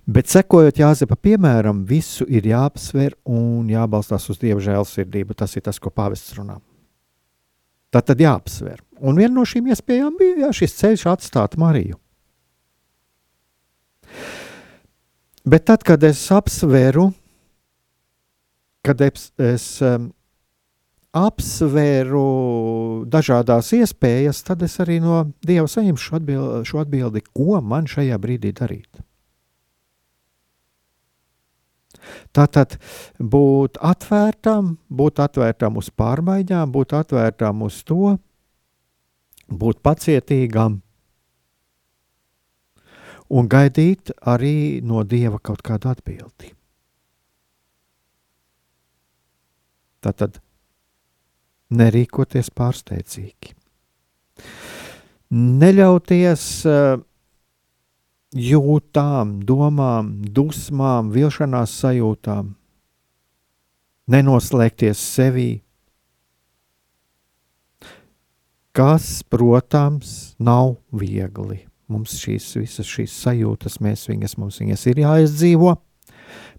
Bet 0.05 0.29
sekojot 0.29 0.77
Jāzepa 0.77 1.17
piemēram, 1.17 1.81
visu 1.89 2.27
ir 2.29 2.45
jāapsver 2.45 3.15
un 3.25 3.65
jābalstās 3.71 4.27
uz 4.29 4.37
Dieva 4.41 4.61
žēlsirdību. 4.61 5.33
Tas 5.37 5.55
ir 5.57 5.65
tas, 5.65 5.79
ko 5.81 5.89
pāvests 5.89 6.35
runā. 6.37 6.59
Tā 7.89 8.03
tad 8.05 8.21
jāapsver. 8.21 8.83
Un 9.01 9.17
viena 9.17 9.33
no 9.33 9.45
šīm 9.47 9.71
iespējām 9.73 10.17
bija 10.19 10.45
jā, 10.45 10.51
šis 10.61 10.77
ceļš 10.77 11.05
atstāt 11.09 11.57
Mariju. 11.57 11.97
Bet 15.45 15.65
tad, 15.69 15.81
kad 15.85 16.03
es 16.05 16.21
apsveru, 16.33 17.07
kad 18.85 19.01
es, 19.05 19.31
es 19.41 19.65
um, 19.85 20.07
apsvēru 21.17 22.23
dažādas 23.09 23.71
iespējas, 23.77 24.43
tad 24.45 24.61
es 24.65 24.77
arī 24.83 24.99
no 25.01 25.23
Dieva 25.45 25.65
saņemšu 25.71 26.15
atbildi, 26.19 26.63
šo 26.69 26.81
atbildi, 26.83 27.25
ko 27.33 27.61
man 27.65 27.89
šajā 27.89 28.21
brīdī 28.21 28.53
darīt. 28.57 29.05
Tātad 32.35 32.77
būt 33.19 33.79
atvērtam, 33.81 34.75
būt 34.89 35.21
atvērtam 35.23 35.77
uz 35.81 35.91
pārmaiņām, 35.91 36.71
būt 36.71 36.95
atvērtam 36.97 37.63
uz 37.65 37.81
to, 37.87 38.17
būt 39.49 39.81
pacietīgam 39.85 40.81
un 43.29 43.49
gaidīt 43.49 44.13
arī 44.21 44.81
no 44.85 45.03
Dieva 45.03 45.39
kaut 45.41 45.63
kādu 45.65 45.89
atbildi. 45.93 46.51
Tātad 50.05 50.37
nerīkoties 51.73 52.51
pārsteidzīgi. 52.53 53.55
Neļauties 55.35 56.43
uh, 56.69 56.99
jūtām, 58.35 59.39
domām, 59.47 60.11
dusmām, 60.35 61.11
vilšanās 61.15 61.73
sajūtām, 61.81 62.51
nenoslēgties 64.11 64.99
sevī, 65.15 65.49
kas, 68.75 69.23
protams, 69.31 70.35
nav 70.37 70.75
viegli. 70.91 71.63
Mums 71.87 72.17
šīs 72.17 72.49
visas 72.57 72.89
šīs 72.89 73.13
sajūtas, 73.23 73.79
mēs 73.81 74.07
viņas, 74.09 74.39
mums 74.41 74.59
viņas 74.61 74.87
ir 74.89 75.03
jāizdzīvo, 75.05 75.75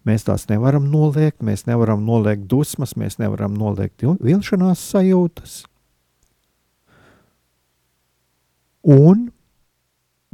Mēs 0.07 0.23
tās 0.23 0.45
nevaram 0.47 0.85
noliegt, 0.87 1.41
mēs 1.43 1.65
nevaram 1.67 2.05
noliegt 2.07 2.45
dusmas, 2.47 2.95
mēs 2.95 3.19
nevaram 3.19 3.57
noliegt 3.59 4.05
vilšanās 4.23 4.85
sajūtas. 4.93 5.65
Un 8.87 9.33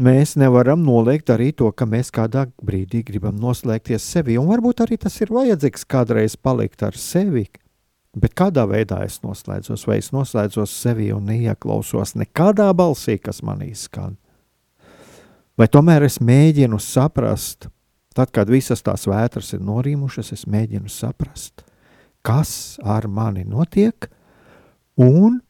mēs 0.03 0.37
nevaram 0.41 0.83
noliegt 0.85 1.31
arī 1.33 1.51
to, 1.57 1.71
ka 1.73 1.87
mēs 1.89 2.13
kādā 2.15 2.47
brīdī 2.63 3.03
gribam 3.07 3.39
noslēgties 3.41 4.05
sevi. 4.15 4.39
Un 4.41 4.51
varbūt 4.51 4.85
arī 4.85 4.99
tas 5.01 5.19
ir 5.23 5.33
vajadzīgs 5.35 5.87
kādreiz 5.89 6.37
palikt 6.37 6.83
ar 6.87 6.99
sevi. 6.99 7.47
Bet 8.13 8.35
kādā 8.37 8.67
veidā 8.69 9.01
es 9.07 9.23
noslēdzos, 9.25 9.87
vai 9.89 10.03
es 10.03 10.11
noslēdzos 10.13 10.73
sevi 10.83 11.09
un 11.15 11.31
neieklausos 11.31 12.13
nekādā 12.21 12.67
balsī, 12.77 13.17
kas 13.17 13.41
manī 13.41 13.71
skan? 13.79 14.19
Vai 15.57 15.69
tomēr 15.73 16.05
es 16.05 16.19
mēģinu 16.21 16.77
saprast, 16.81 17.71
Tad, 18.13 18.29
kad 18.33 18.51
visas 18.53 18.83
tās 18.85 19.07
vētras 19.09 19.55
ir 19.57 19.63
norīmušas, 19.65 20.33
es 20.37 20.45
mēģinu 20.51 20.91
saprast, 20.93 21.65
kas 22.25 22.77
ar 22.85 23.09
mani 23.09 23.45
notiek, 23.49 24.11
un 25.01 25.41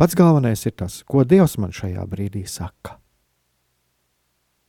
pats 0.00 0.16
galvenais 0.16 0.64
ir 0.64 0.76
tas, 0.80 1.02
ko 1.04 1.24
Dievs 1.28 1.58
man 1.60 1.74
šajā 1.76 2.06
brīdī 2.08 2.46
saka. 2.48 2.96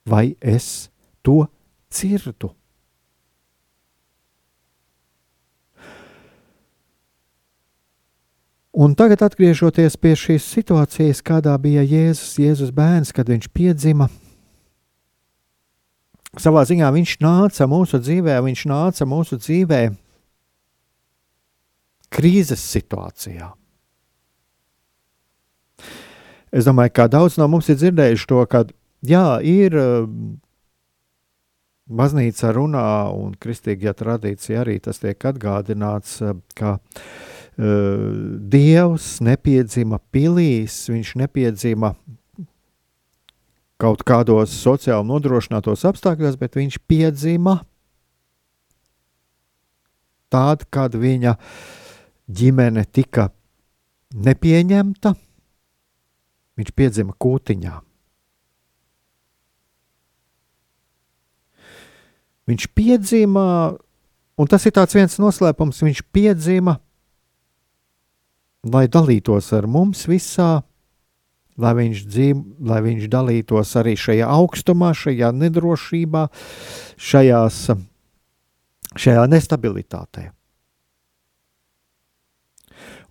Vai 0.08 0.38
es 0.40 0.88
to 1.22 1.48
dzirdu? 1.92 2.54
Un 8.78 8.94
tagad, 8.94 9.24
atgriežoties 9.26 9.96
pie 9.98 10.14
šīs 10.14 10.46
situācijas, 10.54 11.24
kādā 11.26 11.56
bija 11.58 11.82
Jēzus, 11.82 12.36
Jēzus 12.38 12.70
bērns, 12.78 13.10
kad 13.10 13.26
viņš 13.26 13.48
piedzima, 13.50 14.06
savā 16.38 16.62
ziņā 16.70 16.92
viņš 16.94 17.16
nāca 17.26 17.66
mūsu 17.66 17.98
dzīvē, 18.04 18.36
viņš 18.46 18.66
nāca 18.70 19.08
mūsu 19.10 19.40
dzīvē 19.42 19.82
krīzes 22.14 22.62
situācijā. 22.76 23.50
Es 26.54 26.70
domāju, 26.70 26.94
ka 26.94 27.10
daudz 27.12 27.40
no 27.42 27.50
mums 27.50 27.68
ir 27.74 27.82
dzirdējuši 27.82 28.30
to, 28.30 28.46
ka 28.46 28.64
jā, 29.08 29.40
ir 29.46 29.78
um, 29.80 30.36
baznīca 31.88 32.52
runā, 32.56 32.88
un 33.16 33.34
kristīgajā 33.40 33.96
tradīcijā 34.02 34.62
arī 34.64 34.78
tas 34.84 35.02
tiek 35.04 35.28
atgādināts, 35.32 36.20
uh, 36.26 36.36
ka 36.58 36.78
uh, 36.78 36.84
Dievs 38.54 39.18
nepiedzima 39.26 40.02
pilīs, 40.14 40.84
viņš 40.92 41.16
nepiedzima 41.24 41.96
kaut 43.78 44.02
kādos 44.08 44.54
sociāli 44.58 45.06
nodrošinātos 45.08 45.86
apstākļos, 45.88 46.38
bet 46.42 46.58
viņš 46.58 46.80
piedzima 46.90 47.60
tad, 50.34 50.66
kad 50.74 50.96
viņa 50.98 51.36
ģimene 52.28 52.84
tika 52.92 53.30
nepieņemta. 54.14 55.14
Viņš 56.58 56.74
piedzima 56.74 57.14
kūtiņā. 57.14 57.76
Viņš 62.48 62.70
piedzima, 62.78 63.76
un 64.40 64.48
tas 64.48 64.64
ir 64.66 64.76
viens 64.94 65.18
noslēpums, 65.20 65.84
viņš 65.84 66.04
piedzima, 66.16 66.78
lai 68.68 68.88
dalītos 68.88 69.52
ar 69.56 69.68
mums 69.68 70.06
visā 70.08 70.62
lai 71.58 71.74
viņš, 71.78 72.06
dzīv, 72.06 72.42
lai 72.70 72.80
viņš 72.86 73.10
dalītos 73.12 73.74
arī 73.80 73.96
šajā 73.98 74.30
augstumā, 74.30 74.94
šajā 74.98 75.32
nedrošībā, 75.34 76.28
šajās, 77.10 77.62
šajā 78.98 79.28
nestabilitātē. 79.34 80.30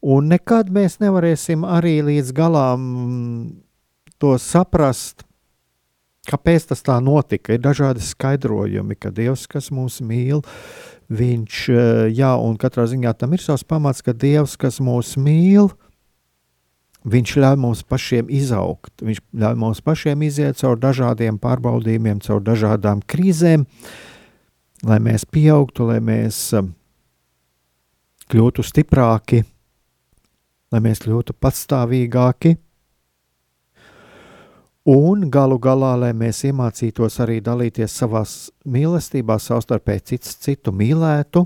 Un 0.07 0.29
nekad 0.31 0.71
mēs 0.71 1.01
nevarēsim 1.03 1.65
arī 1.67 1.99
līdz 2.07 2.31
galam 2.37 2.83
to 4.23 4.37
saprast, 4.39 5.26
kāpēc 6.29 6.69
tas 6.73 6.85
tā 6.87 6.99
notika. 7.05 7.55
Ir 7.55 7.65
dažādi 7.65 8.05
skaidrojumi, 8.05 8.99
ka 8.99 9.13
Dievs, 9.15 9.47
kas 9.51 9.71
mūs 9.75 10.01
mīl, 10.05 10.43
viņš, 11.09 11.63
jā, 12.15 12.33
un 12.43 12.59
katrā 12.61 12.87
ziņā 12.91 13.15
tam 13.19 13.37
ir 13.37 13.45
savs 13.45 13.67
pamats, 13.67 14.03
ka 14.03 14.15
Dievs, 14.17 14.59
kas 14.61 14.83
mūs 14.83 15.15
mīl, 15.21 15.71
Viņš 17.07 17.37
ļauj 17.39 17.59
mums 17.63 17.85
pašiem 17.87 18.31
izaugt, 18.35 18.91
viņš 18.99 19.21
ļauj 19.39 19.59
mums 19.63 19.79
pašiem 19.87 20.25
iziet 20.27 20.59
cauri 20.59 20.81
dažādiem 20.83 21.37
pārbaudījumiem, 21.39 22.19
cauri 22.25 22.43
dažādām 22.49 23.03
krīzēm, 23.07 23.63
lai 24.91 24.97
mēs 25.05 25.23
pieaugtu, 25.31 25.87
lai 25.87 26.01
mēs 26.03 26.41
um, 26.59 26.73
kļūtu 28.27 28.65
stiprāki, 28.67 29.45
lai 30.75 30.83
mēs 30.83 31.05
kļūtu 31.05 31.37
patstāvīgāki. 31.39 32.57
Un 34.87 35.27
galu 35.35 35.59
galā, 35.59 35.97
lai 35.99 36.13
mēs 36.15 36.45
iemācītos 36.47 37.19
arī 37.25 37.41
dalīties 37.43 37.91
savā 37.91 38.23
mīlestībā, 38.71 39.35
savstarpēji 39.43 40.05
cits 40.13 40.37
citu 40.47 40.71
mīlētu, 40.71 41.43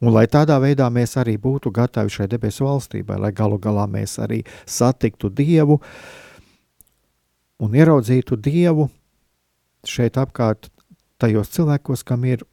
Un 0.00 0.14
lai 0.16 0.24
tādā 0.32 0.56
veidā 0.62 0.86
mēs 0.88 1.18
arī 1.20 1.34
būtu 1.36 1.68
gatavi 1.76 2.12
šai 2.12 2.26
debesu 2.32 2.64
valstībai, 2.64 3.18
lai 3.20 3.32
galu 3.36 3.58
galā 3.60 3.84
mēs 3.84 4.16
arī 4.24 4.40
satiktu 4.64 5.28
Dievu 5.28 5.76
un 7.60 7.76
ieraudzītu 7.76 8.38
Dievu 8.40 8.88
šeit 9.84 10.16
apkārt 10.16 10.70
tajos 11.20 11.52
cilvēkos, 11.52 12.04
kam 12.08 12.24
ir 12.24 12.46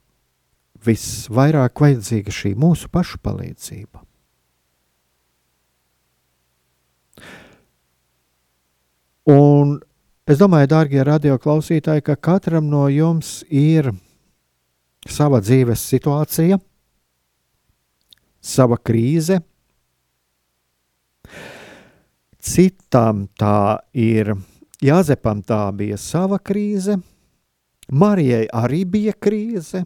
visvairāk 0.84 1.80
vajadzīga 1.80 2.36
šī 2.36 2.52
mūsu 2.60 2.92
pašu 2.92 3.24
palīdzība. 3.24 4.04
Un 9.28 9.76
es 10.28 10.40
domāju, 10.40 10.70
dārgie 10.72 11.04
radioklausītāji, 11.04 12.06
ka 12.08 12.16
katram 12.16 12.70
no 12.72 12.86
jums 12.88 13.42
ir 13.52 13.92
sava 15.08 15.42
dzīves 15.44 15.84
situācija, 15.84 16.60
sava 18.40 18.78
krīze. 18.80 19.42
Citam 22.40 23.26
tā 23.36 23.82
ir, 23.92 24.32
Jāzepam 24.78 25.42
tā 25.44 25.66
bija 25.76 25.98
sava 25.98 26.38
krīze, 26.40 26.96
Marijai 27.92 28.46
arī 28.54 28.84
bija 28.86 29.14
krīze, 29.16 29.84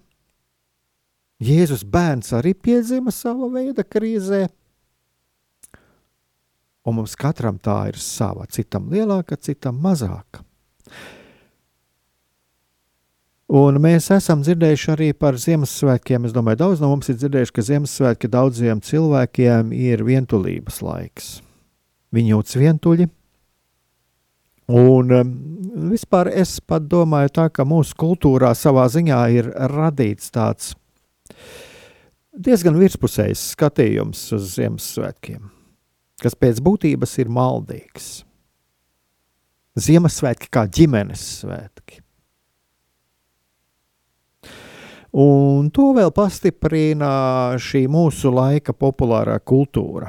Jēzus 1.41 1.82
bērns 1.89 2.34
arī 2.38 2.51
piedzima 2.54 3.10
sava 3.10 3.47
veida 3.49 3.82
krīzē, 3.82 4.43
un 6.85 6.97
mums 6.97 7.15
katram 7.19 7.59
tā 7.61 7.77
ir 7.91 7.99
sava, 8.01 8.47
citam 8.49 8.89
lielāka, 8.91 9.37
citam 9.37 9.79
mazāka. 9.83 10.43
Un 13.51 13.81
mēs 13.83 14.07
esam 14.15 14.45
dzirdējuši 14.45 14.91
arī 14.93 15.09
par 15.11 15.35
Ziemassvētkiem. 15.35 16.23
Es 16.23 16.31
domāju, 16.31 16.61
daudz 16.61 16.79
no 16.79 16.93
mums 16.93 17.11
ir 17.11 17.17
dzirdējuši, 17.19 17.53
ka 17.57 17.65
Ziemassvētki 17.67 18.29
daudziem 18.31 18.79
cilvēkiem 18.87 19.73
ir 19.75 20.05
vientulības 20.07 20.79
laiks. 20.85 21.33
Viņi 22.15 22.31
jūtas 22.31 22.55
vientuļi. 22.61 23.09
Un 24.71 25.11
um, 25.17 25.33
vispār 25.91 26.29
es 26.31 26.61
pat 26.63 26.85
domāju, 26.87 27.33
tā, 27.35 27.49
ka 27.51 27.65
mūsu 27.67 27.97
kultūrā 27.99 28.53
savā 28.55 28.85
ziņā 28.93 29.19
ir 29.35 29.51
radīts 29.73 30.31
tāds 30.31 30.71
diezgan 32.31 32.77
virspusējs 32.79 33.51
skatījums 33.57 34.21
uz 34.37 34.53
Ziemassvētkiem, 34.55 35.51
kas 36.21 36.38
pēc 36.38 36.62
būtības 36.63 37.17
ir 37.23 37.31
maldīgs. 37.34 38.12
Ziemassvētki 39.81 40.49
kā 40.51 40.65
ģimenes 40.67 41.23
svētki. 41.41 42.01
Un 45.12 45.67
to 45.75 45.89
vēl 45.95 46.12
pastiprina 46.15 47.12
šī 47.60 47.84
mūsu 47.91 48.31
laika 48.31 48.71
populārā 48.71 49.36
kultūra. 49.43 50.07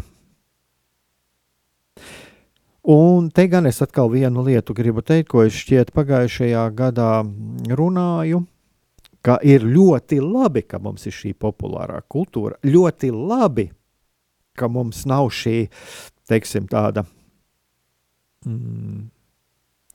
Un 2.83 3.29
te 3.31 3.46
gan 3.51 3.66
es 3.66 3.79
atkal 3.83 4.11
vienu 4.11 4.42
lietu 4.46 4.75
gribu 4.75 5.03
teikt, 5.07 5.29
ko 5.31 5.44
es 5.46 5.55
šķiet 5.55 5.92
pagājušajā 5.94 6.62
gadā 6.79 7.11
runāju, 7.79 8.42
ka 9.22 9.38
ir 9.46 9.62
ļoti 9.62 10.18
labi, 10.22 10.64
ka 10.66 10.81
mums 10.83 11.07
ir 11.07 11.14
šī 11.14 11.31
populārā 11.38 12.01
kultūra. 12.11 12.59
Ļoti 12.66 13.12
labi, 13.14 13.68
ka 14.59 14.69
mums 14.69 15.05
nav 15.09 15.31
šī, 15.33 15.67
teiksim, 16.29 16.69
tāda 16.71 17.05
mm, 18.47 19.09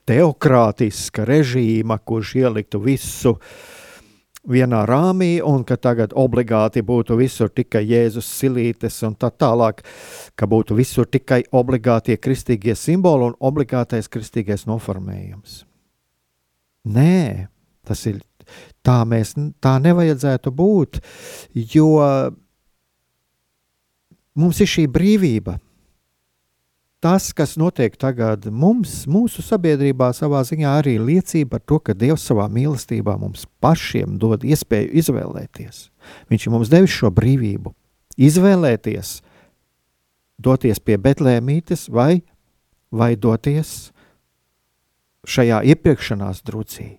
teokrātiska 0.07 1.25
režīma, 1.27 1.99
kurš 1.99 2.35
ieliktu 2.41 2.81
visu 2.83 3.35
vienā 4.47 4.85
rāmī, 4.87 5.37
un 5.43 5.65
ka 5.67 5.75
tagad 5.75 6.13
obligāti 6.15 6.81
būtu 6.85 7.17
visur 7.19 7.51
tikai 7.51 7.83
Jēzus 7.83 8.29
silītes 8.39 9.01
un 9.03 9.17
tā 9.19 9.29
tālāk, 9.29 9.83
ka 10.39 10.47
būtu 10.47 10.77
visur 10.77 11.09
tikai 11.11 11.43
obligātie 11.51 12.15
kristīgie 12.15 12.75
simboli 12.75 13.27
un 13.27 13.35
obligātais 13.39 14.07
kristīgais 14.07 14.63
noformējums. 14.69 15.65
Nē, 16.87 17.49
tas 17.83 18.05
ir 18.07 18.21
tā, 18.87 19.01
mēs, 19.03 19.35
tā 19.59 19.75
nevajadzētu 19.83 20.53
būt, 20.55 21.01
jo 21.75 21.91
mums 24.37 24.61
ir 24.63 24.69
šī 24.69 24.85
brīvība 24.91 25.57
tas, 27.03 27.29
kas 27.33 27.55
notiek 27.57 27.95
tagad 27.99 28.47
mums, 28.49 29.05
mūsu 29.09 29.43
sabiedrībā, 29.45 30.09
savā 30.17 30.41
ziņā 30.47 30.77
arī 30.79 30.97
liecība 30.99 31.57
par 31.57 31.65
to, 31.69 31.79
ka 31.79 31.95
Dievs 31.97 32.25
savā 32.25 32.47
mīlestībā 32.51 33.17
mums 33.21 33.45
pašiem 33.61 34.17
dod 34.21 34.45
iespēju 34.47 34.95
izvēlēties. 35.01 35.87
Viņš 36.31 36.47
ir 36.47 36.55
mums 36.55 36.71
devis 36.73 36.95
šo 36.95 37.11
brīvību, 37.13 37.73
izvēlēties, 38.17 39.19
doties 40.41 40.81
pie 40.81 40.97
Betlēmītes 41.01 41.87
vai, 41.93 42.23
vai 42.91 43.13
doties 43.15 43.91
šajā 45.27 45.61
iepirkšanās 45.73 46.41
drucī. 46.47 46.97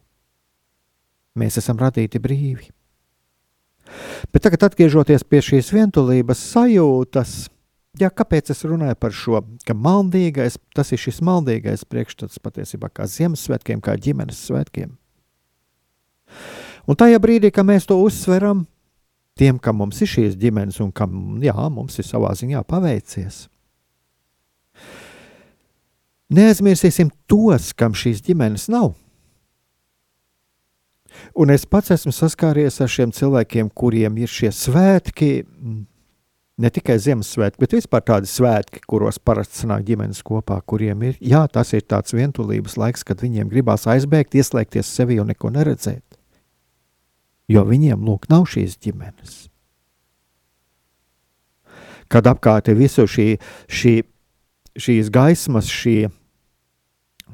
Mēs 1.38 1.58
esam 1.60 1.78
radīti 1.80 2.20
brīvi. 2.22 2.70
Bet 4.32 4.44
tagad, 4.44 4.66
atgriežoties 4.68 5.24
pie 5.24 5.40
šīs 5.44 5.72
vientulības 5.74 6.42
sajūtas, 6.52 7.38
Jā, 7.98 8.10
kāpēc 8.14 8.52
es 8.52 8.60
runāju 8.68 8.94
par 9.00 9.14
šo? 9.16 9.40
Ka 9.66 9.74
maldīgais, 9.74 10.58
tas 10.76 10.92
ir 10.94 11.00
šis 11.02 11.18
maldīgais 11.24 11.82
priekšstats 11.88 12.38
patiesībā 12.42 12.92
kā 12.94 13.08
Ziemassvētkiem, 13.10 13.80
kā 13.82 13.96
ģimenes 13.98 14.38
svētkiem. 14.46 14.92
Un 16.88 16.98
tajā 16.98 17.18
brīdī, 17.20 17.50
kad 17.54 17.66
mēs 17.66 17.88
to 17.88 17.96
uzsveram, 17.98 18.66
tiem, 19.38 19.58
kam 19.58 19.80
mums 19.82 19.98
ir 20.04 20.10
šīs 20.12 20.38
ģimenes 20.38 20.78
un 20.84 20.92
kam 20.94 21.40
jā, 21.42 21.56
mums 21.72 21.98
ir 21.98 22.06
savā 22.06 22.30
ziņā 22.38 22.62
paveicies, 22.68 23.46
neaizmirsīsim 26.30 27.10
tos, 27.26 27.72
kam 27.74 27.96
šīs 27.98 28.22
ģimenes 28.28 28.68
nav. 28.70 28.92
Un 31.38 31.52
es 31.54 31.66
pats 31.68 31.92
esmu 31.94 32.12
saskāries 32.14 32.80
ar 32.82 32.90
šiem 32.90 33.12
cilvēkiem, 33.14 33.70
kuriem 33.74 34.18
ir 34.22 34.30
šie 34.32 34.50
svētki, 34.54 35.30
ne 36.58 36.70
tikai 36.74 36.98
Ziemassvētki, 36.98 37.60
bet 37.62 37.76
vispār 37.76 38.02
tādi 38.06 38.30
svētki, 38.30 38.82
kuros 38.90 39.20
parasti 39.22 39.62
sanāk 39.62 39.84
ģimenes 39.86 40.24
kopā, 40.26 40.58
kuriem 40.66 41.04
ir, 41.10 41.18
jā, 41.22 41.44
tas 41.52 41.70
ir 41.76 41.84
tāds 41.86 42.14
vientulības 42.16 42.76
laiks, 42.80 43.06
kad 43.06 43.22
viņiem 43.22 43.50
gribās 43.52 43.86
aizbēgt, 43.90 44.34
ieslēgties 44.38 44.90
sevi 44.90 45.20
un 45.22 45.30
neko 45.30 45.52
neredzēt. 45.54 46.04
Jo 47.48 47.62
viņiem, 47.64 48.02
lūk, 48.04 48.26
nav 48.28 48.48
šīs 48.50 48.76
ģimenes. 48.82 49.46
Kad 52.12 52.26
apkārt 52.28 52.68
ir 52.72 52.76
visu 52.80 53.06
šī, 53.08 53.28
šī, 53.68 53.94
šīs 54.80 55.12
gaismas, 55.12 55.68
šie, 55.70 56.08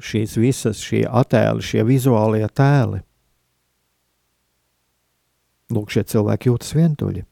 šīs 0.03 0.37
visas 0.39 0.83
šie 0.83 1.05
attēli, 1.07 1.65
šie 1.65 1.85
vizuālie 1.87 2.47
tēli, 2.51 3.01
lūk, 5.75 5.93
šie 5.95 6.05
cilvēki 6.15 6.51
jūtas 6.51 6.75
vientuļi. 6.77 7.25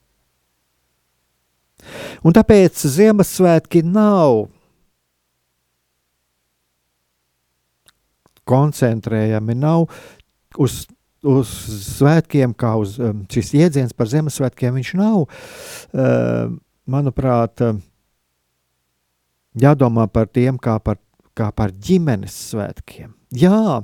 Un 2.22 2.34
tāpēc 2.36 2.78
Ziemassvētki 2.94 3.82
nav 3.86 4.44
koncentrējami, 8.48 9.56
nav 9.58 9.86
uz, 10.60 10.82
uz 11.22 11.52
svētkiem, 11.86 12.54
kā 12.58 12.74
uz 12.80 12.98
um, 13.00 13.24
šis 13.30 13.54
jēdziens 13.58 13.94
par 13.96 14.10
Ziemassvētkiem. 14.10 14.76
Viņš 14.78 14.92
nav, 14.98 15.24
uh, 15.24 16.52
manuprāt, 16.90 17.62
uh, 17.64 17.78
jādomā 19.58 20.08
par 20.10 20.30
tiem 20.32 20.58
kā 20.62 20.78
par, 20.82 21.00
kā 21.38 21.50
par 21.54 21.72
ģimenes 21.72 22.36
svētkiem. 22.50 23.12
Jā, 23.34 23.82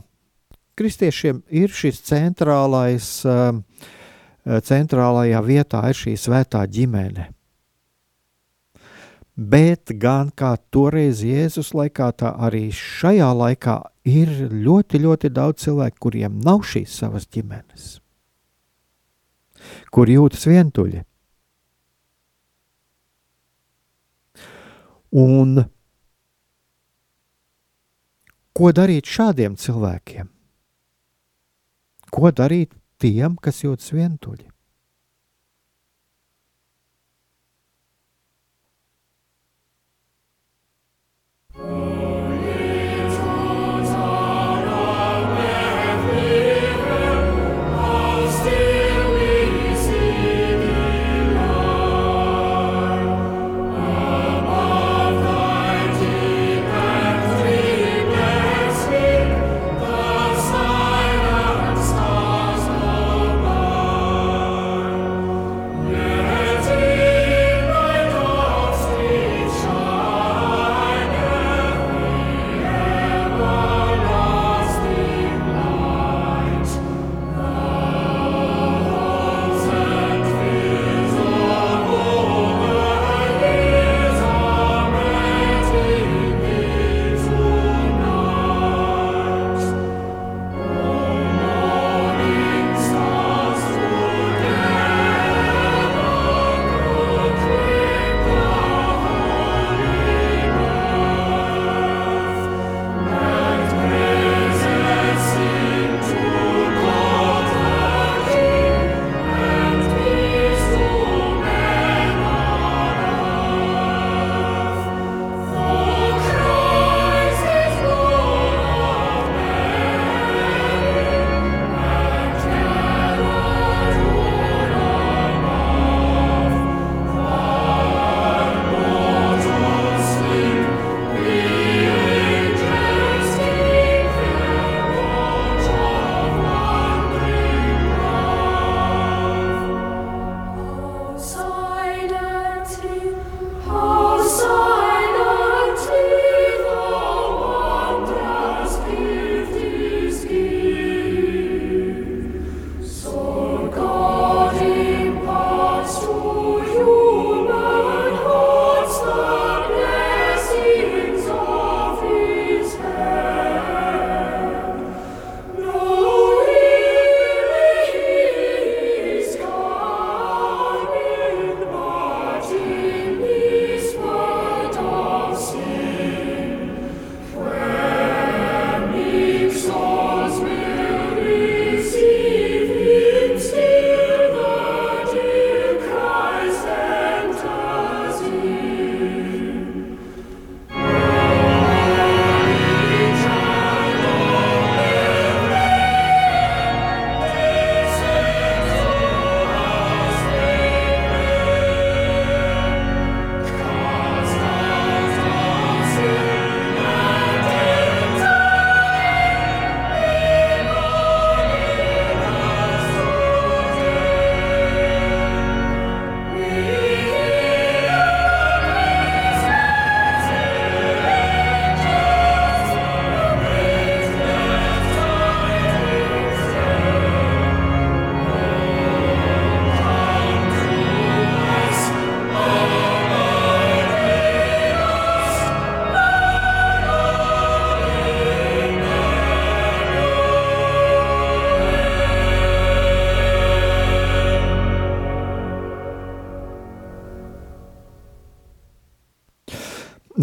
kristiešiem 0.78 1.42
ir 1.48 1.72
šis 1.74 2.02
centrālais, 2.10 3.12
uh, 3.26 3.62
centrālajā 4.44 5.42
vietā 5.44 5.82
ir 5.90 5.98
šī 5.98 6.14
svētā 6.20 6.62
ģimene 6.68 7.32
bet 9.38 9.92
gan 10.02 10.32
kā 10.34 10.56
toreiz 10.74 11.22
Jēzus 11.22 11.70
laikā, 11.78 12.10
tā 12.18 12.32
arī 12.42 12.68
šajā 12.74 13.28
laikā 13.38 13.76
ir 14.10 14.32
ļoti, 14.50 14.98
ļoti 15.04 15.30
daudz 15.30 15.62
cilvēku, 15.68 16.00
kuriem 16.08 16.40
nav 16.42 16.64
šīs 16.66 16.96
savas 16.98 17.28
ģimenes, 17.30 18.00
kur 19.94 20.10
jūtas 20.10 20.42
vientuļi. 20.50 21.04
Un 25.22 25.62
ko 28.58 28.72
darīt 28.74 29.06
šādiem 29.08 29.54
cilvēkiem? 29.56 30.26
Ko 32.10 32.32
darīt 32.34 32.74
tiem, 32.98 33.36
kas 33.42 33.62
jūtas 33.64 33.92
vientuļi? 33.94 34.48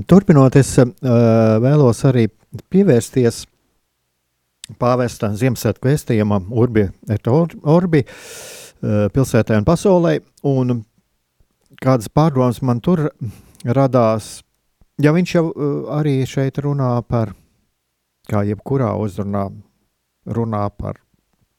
Turpinot, 0.07 0.55
es 0.59 0.71
uh, 0.81 0.89
vēlos 1.63 2.01
arī 2.07 2.27
pievērsties 2.71 3.43
pāvesta 4.81 5.29
Ziemassvētku 5.37 5.89
vēstījumam 5.89 6.49
Urbi 6.53 6.87
et 7.11 7.27
Orbi 7.29 8.01
uh, 8.05 9.05
pilsētā 9.13 9.57
un 9.59 9.67
pasaulē, 9.67 10.17
un 10.47 10.81
kādas 11.81 12.09
pārdomas 12.09 12.61
man 12.65 12.81
tur 12.83 13.07
radās, 13.65 14.39
ja 15.01 15.13
viņš 15.15 15.35
jau 15.35 15.45
uh, 15.49 15.53
arī 15.99 16.17
šeit 16.29 16.59
runā 16.65 16.97
par, 17.07 17.33
kā 18.29 18.43
jebkurā 18.47 18.93
uzrunā, 19.01 19.47
runā 20.25 20.67
par, 20.77 21.01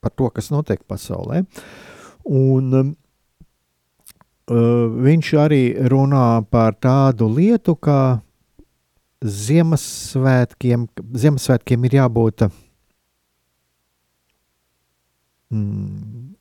par 0.02 0.14
to, 0.14 0.30
kas 0.34 0.50
notiek 0.54 0.82
pasaulē, 0.88 1.44
un 2.26 2.78
uh, 2.82 2.94
viņš 5.06 5.34
arī 5.42 5.64
runā 5.90 6.42
par 6.50 6.78
tādu 6.82 7.30
lietu, 7.30 7.78
kā 7.78 8.25
Ziemassvētkiem, 9.24 10.86
Ziemassvētkiem 11.16 11.84
ir 11.88 11.94
jābūt 11.96 12.44
mm, 15.52 16.34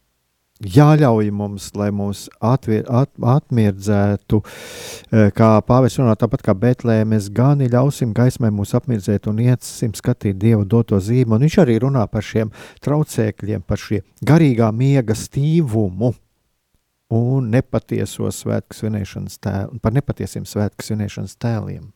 jāļauj 0.75 1.29
mums, 1.35 1.69
lai 1.75 1.89
mūs 1.95 2.25
atvier, 2.43 2.85
at, 2.91 3.11
atmirdzētu, 3.19 4.41
e, 4.41 5.25
kā 5.35 5.49
pāvis 5.67 5.97
runā, 5.99 6.15
tāpat 6.19 6.45
kā 6.45 6.55
Betlēmes 6.57 7.29
gani, 7.35 7.69
ļausim 7.71 8.13
gaismai 8.15 8.51
mūs 8.55 8.75
apmirdzēt 8.77 9.27
un 9.31 9.41
iesim 9.43 9.95
skatīt 9.97 10.39
Dievu 10.41 10.65
doto 10.65 10.99
zīmu. 10.99 11.35
Un 11.35 11.47
viņš 11.47 11.59
arī 11.63 11.79
runā 11.83 12.05
par 12.11 12.23
šiem 12.25 12.53
traucēkļiem, 12.85 13.65
par 13.67 13.81
šiem 13.81 14.05
garīgā 14.25 14.71
miega 14.75 15.15
stīvumu 15.15 16.13
un 17.15 17.51
nepatieso 17.53 18.31
svētku 18.33 18.75
svinēšanas 18.75 19.37
tēlu, 19.43 19.79
par 19.83 19.93
nepatiesiem 19.95 20.47
svētku 20.49 20.87
svinēšanas 20.87 21.37
tēliem. 21.37 21.94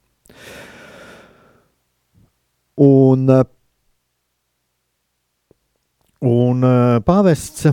Un, 2.80 3.32
un 6.24 6.68
pāvests 7.04 7.68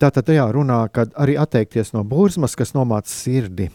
tātad 0.00 0.26
tajā 0.26 0.46
runā, 0.54 0.80
ka 0.92 1.04
arī 1.20 1.36
atteikties 1.38 1.92
no 1.94 2.02
burzmas, 2.08 2.56
kas 2.58 2.72
nomāca 2.74 3.12
sirdi. 3.12 3.68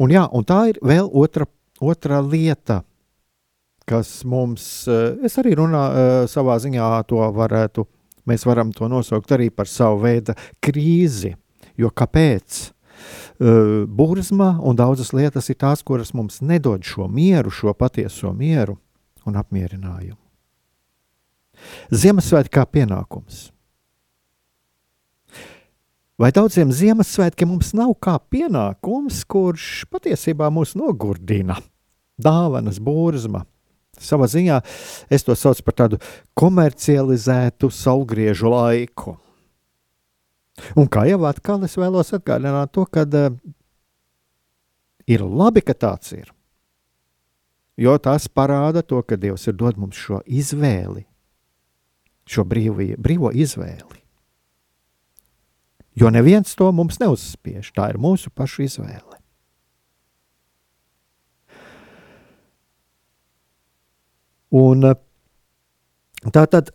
Un, 0.00 0.10
jā, 0.10 0.24
un 0.32 0.46
tā 0.48 0.64
ir 0.72 0.80
vēl 0.82 1.10
otra, 1.12 1.46
otra 1.78 2.22
lieta, 2.24 2.80
kas 3.86 4.22
mums, 4.28 4.64
es 4.88 5.38
arī 5.42 5.54
runāju 5.58 6.30
savā 6.32 6.56
ziņā, 6.62 6.88
to 7.10 7.20
varētu, 7.36 7.84
mēs 8.30 8.46
varam 8.48 8.72
to 8.74 8.88
nosaukt 8.90 9.34
arī 9.36 9.50
par 9.54 9.70
savu 9.70 10.02
veidu 10.06 10.34
krīzi. 10.62 11.34
Jo 11.78 11.92
kāpēc? 11.94 12.64
Burzma 13.42 14.52
un 14.62 14.76
daudzas 14.78 15.10
lietas 15.16 15.48
ir 15.50 15.58
tās, 15.58 15.82
kuras 15.82 16.12
mums 16.14 16.40
nedod 16.44 16.84
šo 16.86 17.08
mieru, 17.10 17.50
šo 17.50 17.74
patieso 17.74 18.30
mieru 18.36 18.76
un 19.26 19.38
apmierinājumu. 19.40 20.20
Ziemassvētki 21.90 22.54
kā 22.54 22.64
pienākums. 22.66 23.48
Vai 26.22 26.30
daudziem 26.34 26.70
Ziemassvētkiem 26.70 27.50
mums 27.50 27.72
nav 27.74 27.96
kā 28.02 28.14
pienākums, 28.30 29.24
kurš 29.26 29.88
patiesībā 29.90 30.50
mūs 30.54 30.76
nogurdina? 30.78 31.56
Dāvanas, 32.22 32.78
burzma. 32.78 33.42
Savā 33.98 34.28
ziņā 34.30 34.60
es 35.12 35.26
to 35.26 35.34
saucu 35.36 35.66
par 35.66 35.76
tādu 35.82 35.98
komercializētu 36.38 37.72
saulgriežu 37.74 38.54
laiku. 38.54 39.16
Un 40.78 40.88
kā 40.90 41.06
jau 41.08 41.22
atkal 41.28 41.64
es 41.66 41.76
vēlos 41.78 42.12
atgādināt 42.16 42.72
to, 42.74 42.84
ka 42.86 43.04
uh, 43.06 43.34
ir 45.06 45.24
labi, 45.24 45.62
ka 45.64 45.74
tāds 45.74 46.14
ir. 46.16 46.30
Jo 47.80 47.96
tas 47.98 48.28
parāda 48.28 48.82
to, 48.84 49.00
ka 49.02 49.16
Dievs 49.16 49.48
ir 49.48 49.56
dod 49.56 49.80
mums 49.80 49.96
šo 49.96 50.20
izvēli, 50.28 51.06
šo 52.28 52.44
brīvie, 52.46 52.94
brīvo 53.00 53.32
izvēli. 53.32 54.02
Jo 55.98 56.08
neviens 56.12 56.54
to 56.56 56.70
mums 56.72 57.00
neuzspiež. 57.00 57.72
Tā 57.76 57.90
ir 57.92 57.98
mūsu 58.00 58.30
pašu 58.32 58.64
izvēle. 58.64 59.18
Un 64.52 64.84
tā 66.28 66.44
tad 66.52 66.72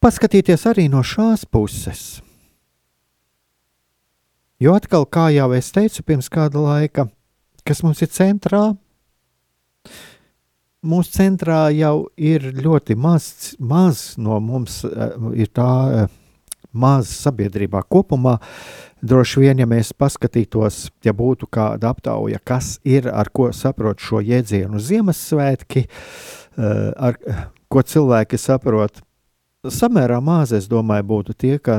paskatīties 0.00 0.66
arī 0.70 0.88
no 0.92 1.04
šās 1.06 1.44
puses. 1.44 2.20
Jo 4.60 4.74
atkal, 4.76 5.06
kā 5.08 5.30
jau 5.32 5.48
es 5.56 5.70
teicu 5.72 6.04
pirms 6.04 6.28
kāda 6.32 6.60
laika, 6.60 7.06
kas 7.64 7.80
mums 7.84 8.02
ir 8.04 8.10
centrā, 8.12 8.74
mūsu 10.84 11.14
centrā 11.14 11.68
jau 11.72 12.10
ir 12.16 12.50
ļoti 12.56 12.96
maz, 12.96 13.54
maz 13.56 14.14
no 14.20 14.40
mums, 14.40 14.82
uh, 14.84 15.32
ir 15.32 15.48
tā 15.56 15.70
uh, 15.88 16.12
maz 16.72 17.08
sabiedrībā 17.22 17.82
kopumā. 17.88 18.38
Droši 19.00 19.40
vien, 19.40 19.60
ja 19.62 19.66
mēs 19.68 19.94
paskatītos, 19.96 20.90
ja 21.04 21.14
būtu 21.16 21.48
kāda 21.48 21.94
aptauja, 21.94 22.40
kas 22.44 22.74
ir 22.84 23.08
ar 23.08 23.32
ko 23.32 23.48
saprot 23.56 24.00
šo 24.00 24.20
jēdzienu 24.20 24.80
Ziemassvētki, 24.80 25.86
uh, 25.88 26.90
ar 26.96 27.16
ko 27.72 27.80
cilvēki 27.80 28.40
saprot. 28.40 29.00
Samērā 29.60 30.22
maz, 30.24 30.54
es 30.56 30.64
domāju, 30.72 31.04
būtu 31.04 31.34
tie, 31.36 31.58
ka, 31.60 31.74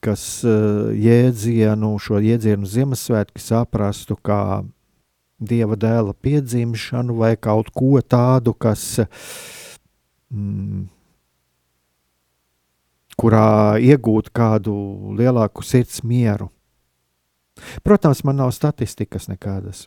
kas 0.00 0.22
jēdzienu, 0.40 1.90
šo 2.00 2.16
jēdzienu 2.24 2.64
Ziemassvētki 2.64 3.42
saprastu 3.44 4.16
kā 4.24 4.64
dieva 5.36 5.76
dēla 5.76 6.14
piedzimšanu 6.16 7.18
vai 7.18 7.34
kaut 7.36 7.68
ko 7.76 8.00
tādu, 8.00 8.54
kas, 8.56 9.02
mm, 10.32 10.86
kurā 13.20 13.76
iegūt 13.84 14.32
kādu 14.32 14.72
lielāku 15.20 15.60
sirds 15.60 16.00
mieru. 16.00 16.48
Protams, 17.82 18.22
man 18.24 18.36
nav 18.36 18.50
statistikas 18.52 19.30
nekādas, 19.30 19.86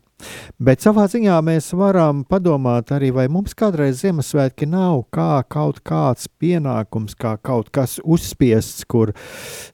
bet 0.57 0.81
savā 0.81 1.05
ziņā 1.11 1.35
mēs 1.45 1.69
varam 1.77 2.23
padomāt 2.25 2.89
arī, 2.95 3.11
vai 3.13 3.27
mums 3.29 3.53
kādreiz 3.57 4.01
Ziemassvētki 4.01 4.65
nav 4.69 5.03
kā 5.13 5.43
kaut 5.45 5.83
kāds 5.85 6.25
pienākums, 6.41 7.13
kā 7.19 7.35
kaut 7.37 7.69
kas 7.75 7.99
uzspiests, 8.03 8.87
kur, 8.89 9.13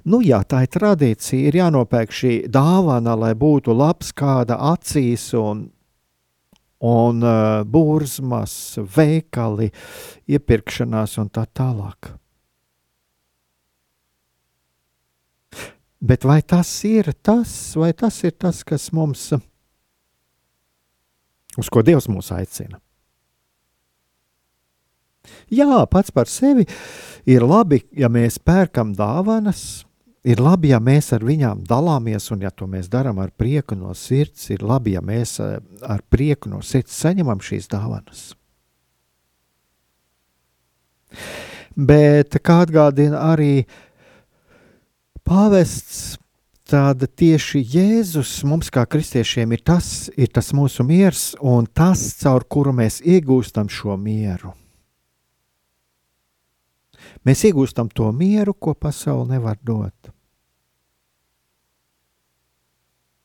nu 0.04 0.20
jā, 0.26 0.42
tā 0.44 0.66
ir 0.66 0.74
tradīcija, 0.76 1.48
ir 1.48 1.62
jānopērk 1.62 2.12
šī 2.12 2.34
dāvana, 2.52 3.16
lai 3.16 3.32
būtu 3.40 3.76
labs 3.76 4.12
kāda 4.16 4.60
acīs 4.74 5.32
un 5.40 5.70
un 6.86 7.24
uh, 7.24 7.64
burzmas, 7.66 8.76
veikali, 8.98 9.72
iepirkšanās 10.30 11.18
un 11.24 11.32
tā 11.34 11.48
tālāk. 11.50 12.12
Bet 16.06 16.26
vai 16.28 16.42
tas 16.46 16.70
ir 16.86 17.10
tas, 17.26 17.50
vai 17.74 17.90
tas 17.98 18.20
ir 18.28 18.36
tas, 18.38 18.62
kas 18.62 18.92
mums, 18.94 19.32
uz 21.58 21.70
ko 21.74 21.82
Dievs 21.82 22.06
mūs 22.12 22.30
aicina? 22.36 22.78
Jā, 25.50 25.82
pats 25.90 26.14
par 26.14 26.30
sevi 26.30 26.68
ir 27.26 27.46
labi, 27.46 27.82
ja 27.98 28.10
mēs 28.12 28.38
pērkam 28.38 28.94
dāvanas, 28.94 29.86
ir 30.26 30.42
labi, 30.42 30.72
ja 30.74 30.80
mēs 30.84 31.12
ar 31.16 31.26
viņām 31.26 31.64
dalāmies, 31.66 32.30
un 32.34 32.46
ja 32.46 32.52
to 32.54 32.68
mēs 32.70 32.90
darām 32.92 33.20
ar 33.22 33.32
prieku 33.34 33.78
no 33.78 33.94
sirds, 33.98 34.50
ir 34.54 34.66
labi, 34.66 34.96
ja 34.98 35.02
mēs 35.06 35.40
eh, 35.42 35.58
ar 35.82 36.06
prieku 36.10 36.54
no 36.54 36.62
sirds 36.66 36.98
saņemam 37.02 37.42
šīs 37.42 37.70
dāvanas. 37.72 38.28
Bet 41.76 42.38
kā 42.46 42.62
atgādina 42.64 43.20
arī 43.34 43.66
Pāvests 45.26 46.20
tāda 46.70 47.08
tieši 47.10 47.64
Jēzus 47.66 48.44
mums, 48.46 48.70
kā 48.70 48.84
kristiešiem, 48.86 49.56
ir 49.58 49.64
tas, 49.66 49.88
ir 50.14 50.30
tas 50.30 50.52
mūsu 50.54 50.86
miers 50.86 51.32
un 51.42 51.66
tas, 51.66 52.04
caur 52.20 52.46
kuru 52.46 52.74
mēs 52.78 53.00
iegūstam 53.02 53.72
šo 53.72 53.98
mieru. 53.98 54.54
Mēs 57.26 57.42
iegūstam 57.50 57.90
to 57.90 58.12
mieru, 58.14 58.54
ko 58.54 58.76
pasaule 58.78 59.26
nevar 59.34 59.58
dot. 59.66 60.12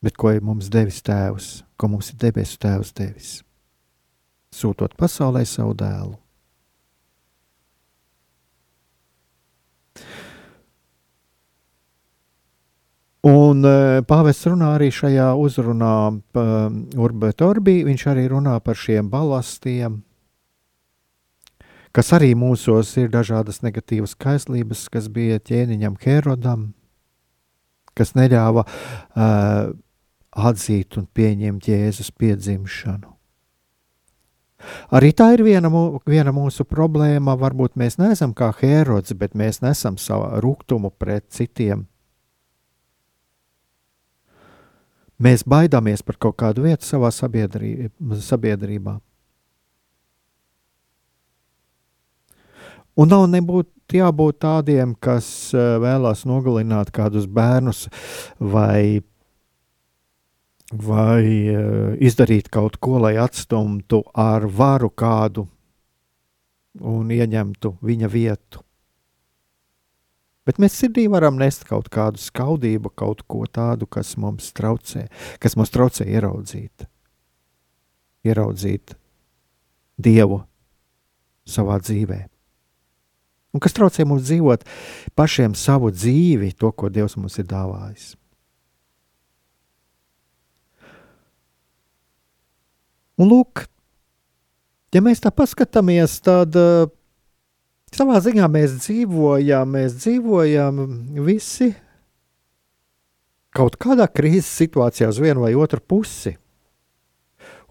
Bet 0.00 0.16
ko 0.16 0.32
ir 0.32 0.40
mums 0.40 0.72
devis 0.72 1.02
Tēvs, 1.04 1.50
ko 1.76 1.92
mums 1.92 2.14
ir 2.14 2.20
debesu 2.22 2.56
Tēvs 2.64 2.94
devis? 2.96 3.32
Sūtot 4.56 4.96
pasaulē 4.96 5.44
savu 5.44 5.76
dēlu. 5.76 6.16
Un 13.26 13.66
uh, 13.68 14.00
pāvests 14.08 14.46
runā 14.48 14.70
arī 14.78 14.88
šajā 14.96 15.34
uzrunā 15.36 15.96
uh, 16.08 16.44
Urbēta 16.96 17.50
Orbī. 17.50 17.82
Viņš 17.84 18.06
arī 18.08 18.24
runā 18.32 18.54
par 18.64 18.78
šiem 18.80 19.10
balastiem, 19.12 19.98
kas 21.92 22.14
arī 22.16 22.32
mūsos 22.32 22.94
ir 22.96 23.12
dažādas 23.12 23.60
negatīvas 23.60 24.16
kaislības, 24.16 24.86
kas 24.88 25.10
bija 25.12 25.36
ķēniņam 25.36 26.00
Herodam, 26.00 26.70
kas 27.92 28.16
neļāva 28.16 28.64
uh, 28.64 29.76
atzīt 30.30 30.96
un 30.96 31.04
pieņemt 31.12 31.68
Jēzus 31.68 32.14
piedzimšanu. 32.16 33.20
Arī 34.96 35.12
tā 35.16 35.30
ir 35.36 35.44
viena, 35.44 35.68
viena 36.08 36.32
mūsu 36.36 36.64
problēma. 36.68 37.36
Varbūt 37.40 37.76
mēs 37.80 38.00
neesam 38.00 38.32
kā 38.36 38.50
Hērods, 38.56 39.12
bet 39.16 39.36
mēs 39.36 39.60
nesam 39.64 40.00
savu 40.00 40.40
rūkumu 40.44 40.92
pret 40.96 41.28
citiem. 41.32 41.86
Mēs 45.20 45.44
baidāmies 45.44 46.02
par 46.02 46.16
kaut 46.16 46.38
kādu 46.40 46.64
vietu 46.64 46.86
savā 46.88 47.10
sabiedrībā. 47.12 48.96
Un 53.00 53.08
nav 53.08 53.26
nebūt 53.32 53.94
jābūt 53.96 54.40
tādiem, 54.42 54.96
kas 55.00 55.28
eh, 55.54 55.76
vēlās 55.80 56.24
nogalināt 56.28 56.90
kādus 56.94 57.28
bērnus 57.30 57.86
vai 58.40 59.00
vai 60.70 61.50
uh, 61.50 61.96
izdarīt 61.98 62.46
kaut 62.46 62.76
ko, 62.78 63.00
lai 63.02 63.16
atstumtu 63.18 64.04
ar 64.14 64.46
varu 64.46 64.90
kādu 64.94 65.48
un 66.78 67.10
ieņemtu 67.10 67.72
viņa 67.82 68.10
vietu. 68.12 68.62
Bet 70.48 70.60
mēs 70.62 70.78
sirdī 70.80 71.04
varam 71.12 71.36
nest 71.40 71.66
kaut 71.68 71.90
kādu 71.92 72.20
skaudību, 72.20 72.92
kaut 72.96 73.22
ko 73.28 73.44
tādu, 73.44 73.86
kas 73.86 74.14
mums 74.20 74.48
traucē, 74.56 75.06
kas 75.42 75.56
mums 75.58 75.72
traucē 75.74 76.06
ieraudzīt, 76.08 76.86
ieraudzīt 78.24 78.96
Dievu 80.00 80.40
savā 81.44 81.76
dzīvē. 81.82 82.22
Un 83.50 83.60
kas 83.62 83.74
traucē 83.76 84.06
mums 84.06 84.24
dzīvot 84.28 84.64
pašiem 85.18 85.56
savu 85.58 85.90
dzīvi, 85.92 86.54
to, 86.56 86.70
ko 86.72 86.88
Dievs 86.88 87.18
mums 87.18 87.36
ir 87.42 87.48
dāvājis. 87.50 88.14
Un 93.20 93.28
lūk, 93.28 93.66
ja 94.96 95.02
mēs 95.04 95.20
tā 95.20 95.28
paskatāmies, 95.34 96.14
tad 96.24 96.56
uh, 96.56 96.86
savā 97.94 98.20
ziņā 98.22 98.48
mēs 98.50 98.76
dzīvojam, 98.80 99.76
mēs 99.76 99.96
dzīvojam 100.00 100.82
visi 101.26 101.72
kaut 103.56 103.78
kādā 103.82 104.06
krīzes 104.10 104.50
situācijā 104.62 105.10
uz 105.10 105.20
vienu 105.22 105.44
vai 105.44 105.54
otru 105.58 105.82
pusi. 105.82 106.36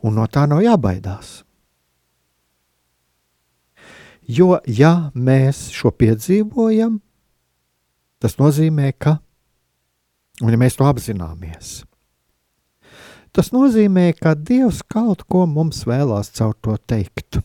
Un 0.04 0.16
no 0.16 0.26
tā 0.32 0.46
nav 0.48 0.64
jābaidās. 0.64 1.42
Jo, 4.30 4.60
ja 4.68 5.10
mēs 5.16 5.68
šo 5.74 5.92
piedzīvojam, 5.92 7.00
tas 8.22 8.38
nozīmē, 8.38 8.94
ka, 8.94 9.18
un 10.44 10.54
ja 10.54 10.60
mēs 10.62 10.78
to 10.78 10.86
apzināmies, 10.86 11.80
Tas 13.32 13.52
nozīmē, 13.54 14.10
ka 14.18 14.34
Dievs 14.34 14.82
kaut 14.90 15.22
ko 15.30 15.46
mums 15.46 15.84
vēlās 15.88 16.32
caur 16.34 16.56
to 16.66 16.74
teikt. 16.90 17.38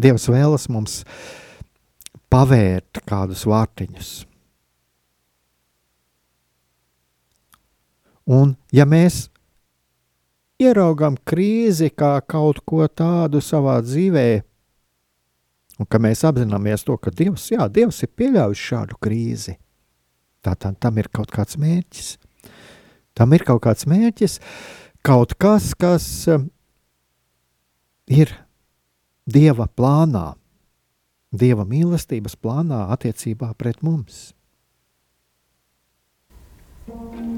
Dievs 0.00 0.26
vēlas 0.26 0.66
mums 0.72 1.02
pavērt 2.32 2.98
kādus 3.06 3.44
vārtiņus. 3.46 4.14
Un, 8.34 8.54
ja 8.72 8.86
mēs 8.88 9.28
ieraugām 10.62 11.18
krīzi 11.28 11.90
kā 11.92 12.16
kaut 12.26 12.62
ko 12.66 12.86
tādu 12.88 13.42
savā 13.44 13.76
dzīvē, 13.84 14.28
un 15.78 15.90
ka 15.90 16.00
mēs 16.00 16.24
apzināmies 16.26 16.86
to, 16.86 16.96
ka 16.98 17.12
Dievs, 17.14 17.50
jā, 17.52 17.68
Dievs 17.68 18.00
ir 18.06 18.10
pieļāvis 18.16 18.62
šādu 18.70 18.98
krīzi, 19.02 19.58
tad 20.44 20.64
tam 20.80 20.98
ir 20.98 21.10
kaut 21.12 21.30
kāds 21.34 21.60
mērķis. 21.60 22.14
Tam 23.14 23.30
ir 23.36 23.44
kaut 23.46 23.62
kāds 23.62 23.86
mērķis, 23.86 24.40
kaut 25.06 25.36
kas, 25.38 25.70
kas 25.78 26.06
eh, 26.32 26.48
ir 28.10 28.32
Dieva 29.24 29.66
plānā, 29.66 30.34
Dieva 31.32 31.64
mīlestības 31.64 32.36
plānā 32.36 32.84
attiecībā 32.94 33.54
pret 33.58 33.82
mums. 33.82 34.32
Thank 36.86 37.14
you. 37.18 37.33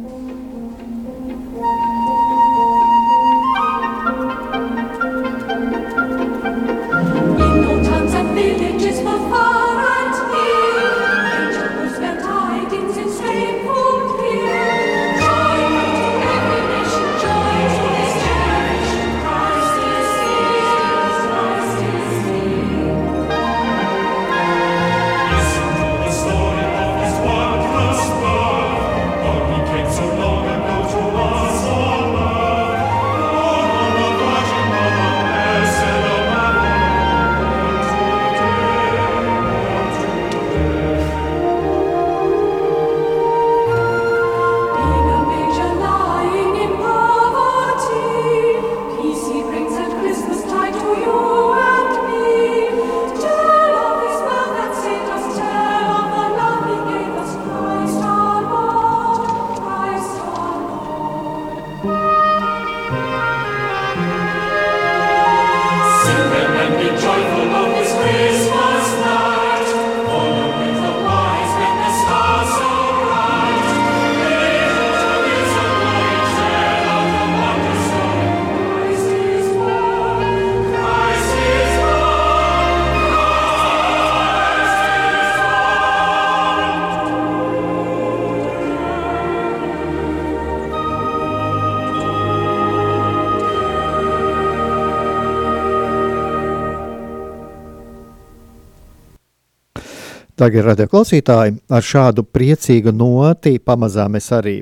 Tagad, 100.47 100.62
radio 100.62 100.86
klausītāji, 100.86 101.57
ar 101.74 101.82
šādu 101.82 102.22
priecīgu 102.30 102.92
noti 102.94 103.57
pamazām 103.59 104.12
mēs 104.14 104.28
arī 104.36 104.53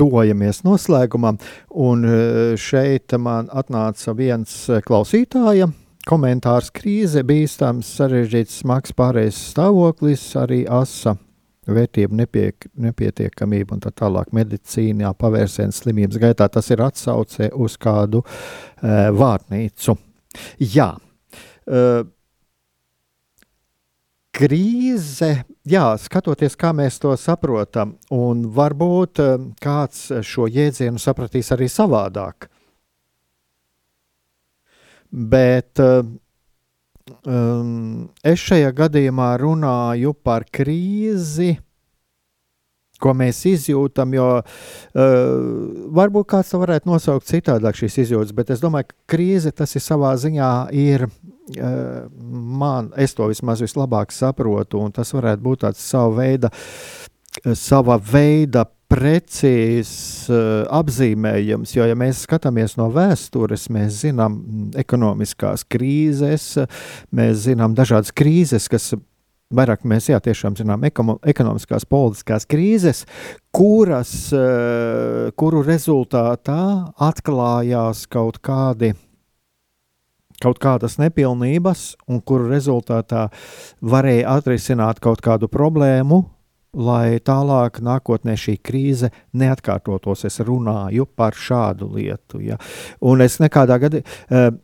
tuvojamies 0.00 0.62
noslēgumam. 0.64 1.36
Un 1.84 2.06
e, 2.08 2.14
šeit 2.56 3.12
man 3.20 3.52
atnāca 3.52 4.16
viens 4.16 4.56
klausītāja 4.88 5.68
komentārs 6.08 6.72
krīze, 6.72 7.20
bīstams, 7.20 7.92
sarežģīts, 8.00 8.62
smags 8.62 8.96
pārējais 8.96 9.44
stāvoklis, 9.50 10.24
arī 10.40 10.62
asa 10.64 11.18
vērtību 11.68 12.22
nepie, 12.24 12.48
nepietiekamība 12.80 13.76
un 13.76 13.84
tā 13.84 13.92
tālāk 13.92 14.32
medicīnā 14.32 15.12
pavērsiens 15.20 15.84
slimības 15.84 16.24
gaitā. 16.24 16.48
Tas 16.48 16.72
ir 16.72 16.80
atsauce 16.86 17.52
uz 17.52 17.76
kādu 17.76 18.24
uh, 18.24 19.10
vārnīcu. 19.20 20.00
Jā, 20.64 20.94
uh, 20.96 22.06
krīze, 24.38 25.32
jā, 25.68 25.86
skatoties, 25.98 26.56
kā 26.58 26.70
mēs 26.76 27.00
to 27.02 27.14
saprotam, 27.18 27.96
un 28.14 28.46
varbūt 28.54 29.22
eh, 29.24 29.34
kāds 29.62 30.08
šo 30.26 30.46
jēdzienu 30.50 31.02
sapratīs 31.02 31.50
arī 31.56 31.68
savādāk. 31.72 32.48
Bet 35.08 35.80
um, 35.80 36.18
es 38.20 38.42
šajā 38.44 38.74
gadījumā 38.76 39.30
runāju 39.40 40.12
par 40.12 40.44
krīzi, 40.52 41.54
ko 43.00 43.14
mēs 43.16 43.40
izjūtam, 43.46 44.12
jo 44.16 44.26
uh, 44.42 44.44
varbūt 45.96 46.28
kāds 46.34 46.52
to 46.52 46.60
varētu 46.60 46.90
nosaukt 46.90 47.28
citādāk 47.30 47.78
šīs 47.78 48.00
izjūtas, 48.04 48.34
bet 48.36 48.50
es 48.54 48.62
domāju, 48.62 48.90
ka 48.90 49.14
krīze 49.14 49.54
tas 49.54 49.76
ir 49.78 49.84
savā 49.84 50.12
ziņā 50.18 50.52
ir, 50.76 51.06
man, 51.56 52.90
es 52.96 53.14
to 53.16 53.28
vismaz 53.30 53.62
vislabāk 53.64 54.12
saprotu, 54.14 54.82
un 54.82 54.92
tas 54.94 55.12
varētu 55.14 55.44
būt 55.44 55.64
tāds 55.66 55.84
sava 55.84 56.12
veida, 56.20 56.50
sava 57.56 57.98
veida 58.02 58.66
precīzs 58.88 60.30
uh, 60.32 60.64
apzīmējums, 60.72 61.74
jo, 61.76 61.84
ja 61.88 61.96
mēs 61.98 62.22
skatāmies 62.24 62.78
no 62.80 62.88
vēstures, 62.92 63.68
mēs 63.74 64.00
zinām 64.06 64.38
ekonomiskās 64.80 65.66
krīzes, 65.68 66.54
mēs 67.12 67.44
zinām 67.44 67.76
dažādas 67.76 68.14
krīzes, 68.16 68.68
kas 68.72 68.94
vairāk 69.52 69.84
mēs 69.88 70.08
jā, 70.08 70.20
tiešām 70.24 70.56
zinām 70.56 70.84
ekonomiskās, 70.88 71.84
politiskās 71.88 72.48
krīzes, 72.48 73.04
kuras, 73.52 74.14
kuru 75.40 75.62
rezultātā 75.64 76.62
atklājās 77.08 78.06
kaut 78.12 78.40
kādi 78.44 78.94
kaut 80.42 80.60
kādas 80.62 80.98
nepilnības, 81.00 81.94
un 82.08 82.22
kuru 82.22 82.48
rezultātā 82.52 83.28
varēja 83.82 84.38
atrisināt 84.38 85.02
kaut 85.02 85.22
kādu 85.24 85.50
problēmu, 85.50 86.22
lai 86.78 87.18
tālāk 87.24 87.80
nākotnē 87.82 88.36
šī 88.38 88.58
krīze 88.62 89.10
neatkārtotos. 89.32 90.26
Es 90.28 90.38
runāju 90.44 91.08
par 91.16 91.34
šādu 91.34 91.90
lietu. 91.96 92.42
Ja. 92.44 92.58
Un 93.00 93.24
es 93.24 93.38
nekādā 93.42 93.80
gadījumā. 93.82 94.56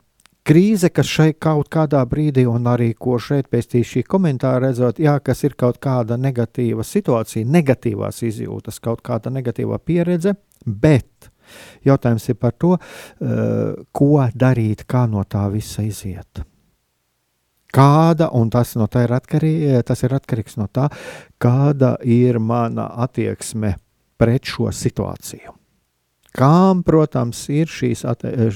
Krīze, 0.44 0.90
kas 0.92 1.08
šeit 1.08 1.38
kaut 1.40 1.70
kādā 1.72 2.02
brīdī, 2.04 2.42
un 2.44 2.66
arī 2.68 2.90
ko 3.00 3.16
šeit 3.16 3.46
pēc 3.48 3.78
šī 3.88 4.02
komentāra 4.04 4.66
redzot, 4.66 4.98
jā, 5.00 5.14
kas 5.24 5.40
ir 5.48 5.54
kaut 5.56 5.78
kāda 5.80 6.18
negatīva 6.20 6.84
situācija, 6.84 7.48
negatīvās 7.48 8.20
izjūtas, 8.28 8.76
kaut 8.84 9.00
kāda 9.00 9.32
negatīva 9.32 9.78
pieredze, 9.80 10.34
bet 10.66 11.30
jautājums 11.86 12.28
ir 12.28 12.40
par 12.40 12.56
to, 12.58 12.74
ko 13.92 14.10
darīt, 14.34 14.86
kā 14.88 15.06
no 15.10 15.24
tā 15.28 15.46
visa 15.52 15.84
iziet 15.86 16.44
kāda, 17.74 18.30
un 18.38 18.50
tas, 18.54 18.74
no 18.78 18.86
ir, 18.86 19.16
atkarī, 19.16 19.54
tas 19.86 20.04
ir 20.06 20.14
atkarīgs 20.14 20.58
no 20.60 20.68
tā, 20.70 20.88
kāda 21.42 21.96
ir 22.06 22.38
mana 22.38 22.86
attieksme 23.04 23.74
pret 24.20 24.46
šo 24.46 24.70
situāciju. 24.74 25.54
Kām, 26.34 26.82
protams, 26.82 27.44
ir 27.54 27.70
šīs, 27.70 28.02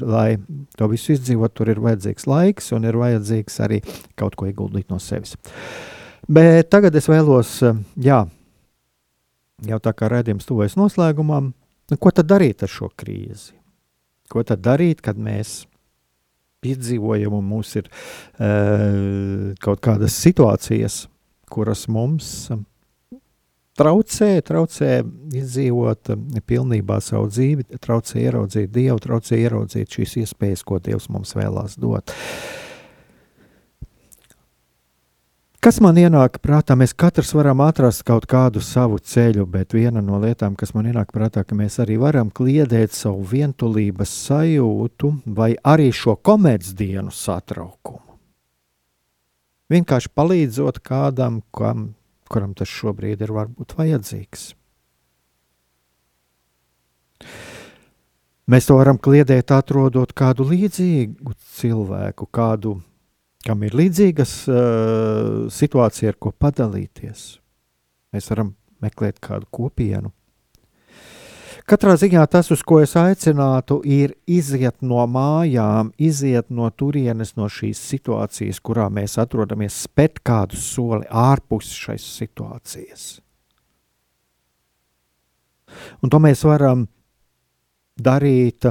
lai 0.03 0.39
to 0.79 0.89
visu 0.91 1.15
izdzīvot, 1.15 1.55
tur 1.55 1.71
ir 1.71 1.79
vajadzīgs 1.83 2.27
laiks 2.27 2.73
un 2.75 2.89
ir 2.89 2.99
vajadzīgs 2.99 3.61
arī 3.63 3.79
kaut 4.19 4.35
ko 4.39 4.49
ieguldīt 4.51 4.91
no 4.91 4.99
sevis. 5.03 5.37
Bet 6.27 6.73
tagad 6.75 6.97
es 6.99 7.07
vēlos, 7.09 7.61
jā, 8.03 8.25
jau 9.71 9.79
tā 9.83 9.95
kā 9.95 10.11
redzējums 10.11 10.49
tuvojas 10.49 10.75
noslēgumam, 10.79 11.53
nu, 11.91 11.99
ko 11.99 12.13
tad 12.15 12.29
darīt 12.31 12.65
ar 12.65 12.73
šo 12.73 12.91
krīzi? 12.99 13.57
Ko 14.29 14.45
tad 14.45 14.61
darīt, 14.65 15.01
kad 15.05 15.17
mēs 15.17 15.63
piedzīvojam, 16.65 17.39
un 17.39 17.47
mums 17.49 17.75
ir 17.79 17.89
uh, 17.89 19.55
kaut 19.63 19.81
kādas 19.85 20.19
situācijas, 20.21 21.07
kuras 21.49 21.87
mums 21.89 22.51
traucē, 23.79 24.31
traucē 24.45 24.93
izdzīvot 25.39 26.13
pilnībā 26.51 26.99
savu 27.05 27.31
dzīvi, 27.31 27.69
traucē 27.79 28.21
ieraudzīt 28.27 28.73
Dievu, 28.75 28.99
traucē 29.01 29.39
ieraudzīt 29.39 29.99
šīs 30.01 30.17
iespējas, 30.25 30.67
ko 30.67 30.83
Dievs 30.83 31.09
mums 31.15 31.37
vēlās 31.39 31.79
dot. 31.81 32.11
Uh, 32.11 32.58
Kas 35.59 35.81
man 35.83 35.97
ienāk 35.99 36.37
prātā? 36.39 36.77
Mēs 36.79 36.93
katrs 36.95 37.33
varam 37.35 37.59
atrast 37.65 38.05
kaut 38.07 38.29
kādu 38.31 38.61
savu 38.63 39.01
ceļu, 39.03 39.43
bet 39.51 39.75
viena 39.75 39.99
no 39.99 40.21
lietām, 40.23 40.55
kas 40.55 40.71
man 40.71 40.87
ienāk 40.87 41.11
prātā, 41.11 41.43
ka 41.43 41.59
mēs 41.59 41.81
arī 41.83 41.97
varam 41.99 42.31
kliedēt 42.31 42.95
savu 42.95 43.25
vientulības 43.27 44.13
sajūtu 44.29 45.11
vai 45.35 45.57
arī 45.67 45.89
šo 45.91 46.15
komercdienu 46.23 47.11
satraukumu. 47.11 48.15
Vienkārši 49.69 50.15
palīdzot 50.15 50.79
kādam, 50.79 51.43
kam, 51.51 51.89
kuram 52.31 52.55
tas 52.55 52.71
šobrīd 52.71 53.27
ir 53.27 53.35
varbūt 53.35 53.75
vajadzīgs. 53.81 54.53
Mēs 58.49 58.71
to 58.71 58.79
varam 58.79 59.03
kliedēt, 59.03 59.51
atrodot 59.51 60.15
kādu 60.15 60.47
līdzīgu 60.55 61.35
cilvēku, 61.59 62.31
kādu 62.31 62.79
kam 63.49 63.65
ir 63.65 63.77
līdzīgas 63.79 64.33
uh, 64.53 64.61
situācija, 65.53 66.13
ar 66.13 66.21
ko 66.21 66.35
padalīties. 66.37 67.27
Mēs 68.13 68.29
varam 68.33 68.53
meklēt 68.85 69.21
kādu 69.25 69.49
kopienu. 69.53 70.13
Katrā 71.69 71.99
ziņā 72.01 72.23
tas, 72.33 72.49
uz 72.49 72.63
ko 72.65 72.79
es 72.81 72.95
aicinātu, 72.97 73.83
ir 73.85 74.15
iziet 74.25 74.79
no 74.81 75.03
mājām, 75.05 75.91
iziet 76.01 76.49
no 76.49 76.71
turienes, 76.73 77.35
no 77.37 77.49
šīs 77.53 77.81
situācijas, 77.91 78.61
kurā 78.65 78.87
mēs 78.89 79.19
atrodamies, 79.21 79.77
spēt 79.85 80.23
kādu 80.25 80.57
soli 80.57 81.05
ārpus 81.13 81.69
šīs 81.77 82.07
situācijas. 82.23 83.09
Un 86.01 86.09
to 86.09 86.21
mēs 86.25 86.45
varam 86.49 86.87
darīt 88.01 88.65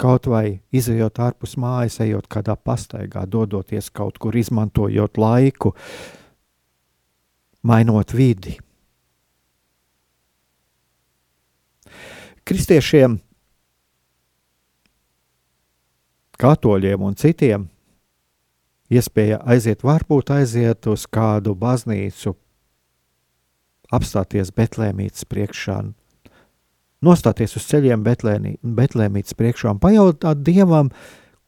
Kaut 0.00 0.30
vai 0.32 0.62
izejot 0.72 1.18
ārpus 1.20 1.58
mājas, 1.60 1.98
ejot 2.00 2.28
kādā 2.32 2.54
pastaigā, 2.56 3.26
dodoties 3.28 3.90
kaut 3.92 4.16
kur, 4.18 4.36
izmantojot 4.36 5.20
laiku, 5.20 5.74
mainot 7.68 8.14
vidi. 8.16 8.56
Kristiešiem, 12.48 13.18
katoļiem 16.40 17.04
un 17.04 17.20
citiem 17.20 17.68
iespēja 18.90 19.42
aiziet, 19.44 19.84
varbūt 19.86 20.32
aiziet 20.34 20.88
uz 20.90 21.04
kādu 21.06 21.54
baznīcu, 21.54 22.34
apstāties 23.92 24.50
Betlēmītas 24.56 25.28
priekšā, 25.30 25.82
nostāties 27.04 27.56
uz 27.56 27.66
ceļiem 27.70 28.04
Betlēmītas 28.04 29.36
priekšā 29.38 29.72
un 29.74 29.80
pajautāt 29.82 30.42
Dievam, 30.44 30.90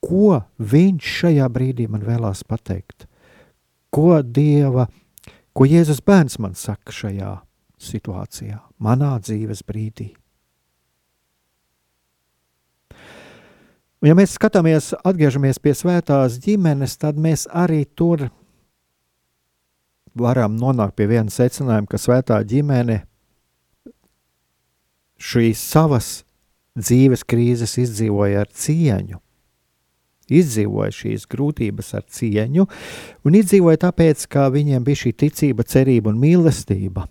ko 0.03 0.43
viņš 0.59 1.13
šajā 1.21 1.49
brīdī 1.53 1.87
man 1.91 2.05
vēlās 2.07 2.43
pateikt. 2.49 3.07
Ko 3.93 4.23
Dieva, 4.23 4.89
ko 5.53 5.69
Jēzus 5.69 6.03
bērns 6.05 6.41
man 6.43 6.57
saka 6.59 6.95
šajā 6.95 7.37
situācijā, 7.83 8.59
manā 8.83 9.15
dzīves 9.21 9.63
brīdī. 9.69 10.13
Un, 14.03 14.09
ja 14.11 14.17
mēs 14.19 14.35
skatāmies, 14.35 14.91
atgriežamies 15.07 15.61
pie 15.63 15.77
svētās 15.79 16.41
ģimenes, 16.43 16.97
tad 16.99 17.21
mēs 17.23 17.47
arī 17.47 17.85
tur 17.87 18.31
varam 20.19 20.57
nonākt 20.59 20.97
pie 20.99 21.07
viena 21.13 21.31
secinājuma, 21.31 21.87
ka 21.87 22.01
svētā 22.01 22.41
ģimene 22.43 23.05
šīs 25.23 25.61
savas 25.63 26.11
dzīves 26.79 27.25
krīzes 27.29 27.77
izdzīvoja 27.83 28.43
ar 28.43 28.51
cieņu. 28.51 29.21
Izdzīvoja 30.33 30.93
šīs 30.97 31.27
grūtības 31.29 31.91
ar 31.99 32.05
cieņu, 32.09 32.67
un 33.27 33.37
izdzīvoja 33.37 33.83
tāpēc, 33.89 34.25
ka 34.33 34.47
viņiem 34.55 34.85
bija 34.87 35.03
šī 35.03 35.13
ticība, 35.25 35.67
cerība 35.69 36.13
un 36.13 36.23
mīlestība. 36.23 37.05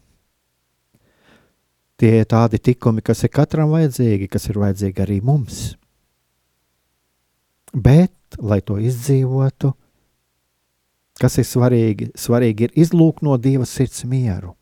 Tie 2.01 2.15
ir 2.23 2.25
tādi 2.25 2.57
tikumi, 2.57 3.03
kas 3.05 3.21
ir 3.27 3.29
katram 3.29 3.75
vajadzīgi, 3.75 4.31
kas 4.31 4.49
ir 4.49 4.57
vajadzīgi 4.63 5.03
arī 5.03 5.19
mums. 5.21 5.75
Bet, 7.71 8.15
lai 8.41 8.57
to 8.65 8.79
izdzīvotu, 8.81 9.75
kas 11.21 11.37
ir 11.37 11.45
svarīgi, 11.45 12.09
svarīgi 12.17 12.67
ir 12.67 12.81
izlūkt 12.87 13.21
no 13.27 13.37
Dieva 13.37 13.67
sirds 13.69 14.01
mieru. 14.09 14.55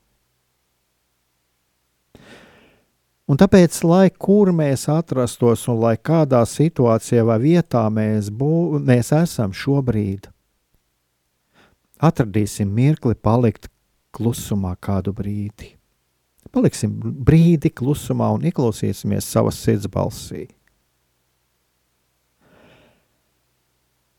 Un 3.30 3.38
tāpēc, 3.38 3.76
lai 3.86 4.08
kur 4.10 4.50
mēs 4.58 4.88
atrastos 4.90 5.68
un 5.70 5.78
lai 5.84 5.94
kādā 6.02 6.42
situācijā 6.50 7.22
vai 7.28 7.38
vietā 7.44 7.84
mēs, 7.94 8.32
bū, 8.34 8.80
mēs 8.82 9.12
esam 9.14 9.54
šobrīd, 9.54 10.26
atradīsim 12.02 12.72
mirkli 12.74 13.14
palikt 13.14 13.70
klusumā 14.18 14.74
kādu 14.82 15.14
brīdi. 15.14 15.76
Paliksim 16.50 16.96
brīdi 16.98 17.70
klusumā 17.70 18.32
un 18.34 18.50
ieklausīsimies 18.50 19.30
savas 19.30 19.62
sirds 19.62 19.86
balsī. 19.94 20.48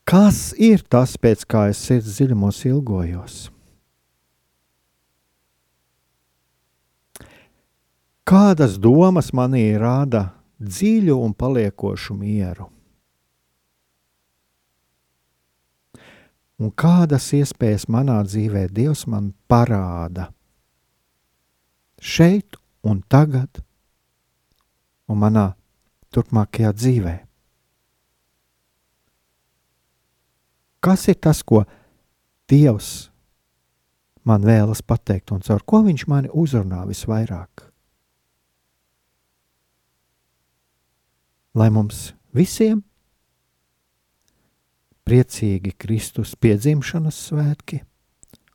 Kas 0.07 0.53
ir 0.55 0.85
tas, 0.87 1.17
pēc 1.19 1.43
kā 1.51 1.67
es 1.73 1.83
sirds 1.83 2.15
dziļumos 2.15 2.63
ilgojos? 2.71 3.49
Kādas 8.27 8.77
domas 8.77 9.31
manī 9.33 9.71
rada 9.81 10.29
dziļu 10.61 11.15
un 11.25 11.33
paliekošu 11.33 12.15
mieru? 12.15 12.67
Un 16.61 16.69
kādas 16.77 17.31
iespējas 17.33 17.87
manā 17.89 18.19
dzīvē 18.27 18.67
Dievs 18.69 19.07
man 19.09 19.31
parāda 19.49 20.27
šeit 22.01 22.57
un 22.85 23.01
tagad, 23.09 23.63
un 25.09 25.17
manā 25.21 25.47
turpmākajā 26.13 26.73
dzīvē? 26.77 27.15
Kas 30.81 31.07
ir 31.09 31.17
tas, 31.17 31.41
ko 31.41 31.63
Dievs 32.49 33.09
man 34.25 34.45
vēlas 34.45 34.85
pateikt 34.85 35.33
un 35.33 35.41
caur 35.41 35.65
ko 35.65 35.81
viņš 35.89 36.07
mani 36.09 36.29
uzrunā 36.29 36.85
visvairāk. 36.89 37.70
Lai 41.55 41.67
mums 41.73 42.11
visiem 42.31 42.79
priecīgi 45.07 45.73
Kristus 45.75 46.35
piedzimšanas 46.39 47.17
svētki 47.27 47.81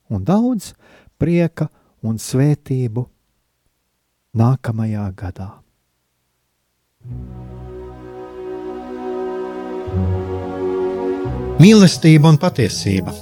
un 0.09 0.25
daudz 0.25 0.73
prieka 1.21 1.69
un 2.07 2.17
svētību 2.23 3.05
nākamajā 4.37 5.05
gadā. 5.19 5.51
Mīlestība 11.57 12.33
un 12.33 12.41
patiesība. 12.41 13.15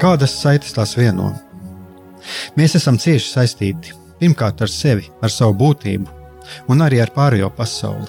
Kādas 0.00 0.36
saites 0.40 0.72
tās 0.76 0.94
vieno? 0.96 1.32
Mēs 2.56 2.76
esam 2.78 2.96
cieši 3.00 3.32
saistīti 3.34 3.96
pirmkārt 4.20 4.62
ar 4.64 4.72
sevi, 4.72 5.08
ar 5.20 5.32
savu 5.32 5.56
būtību, 5.60 6.08
un 6.72 6.84
arī 6.84 7.00
ar 7.04 7.12
pārējo 7.16 7.50
pasauli, 7.56 8.08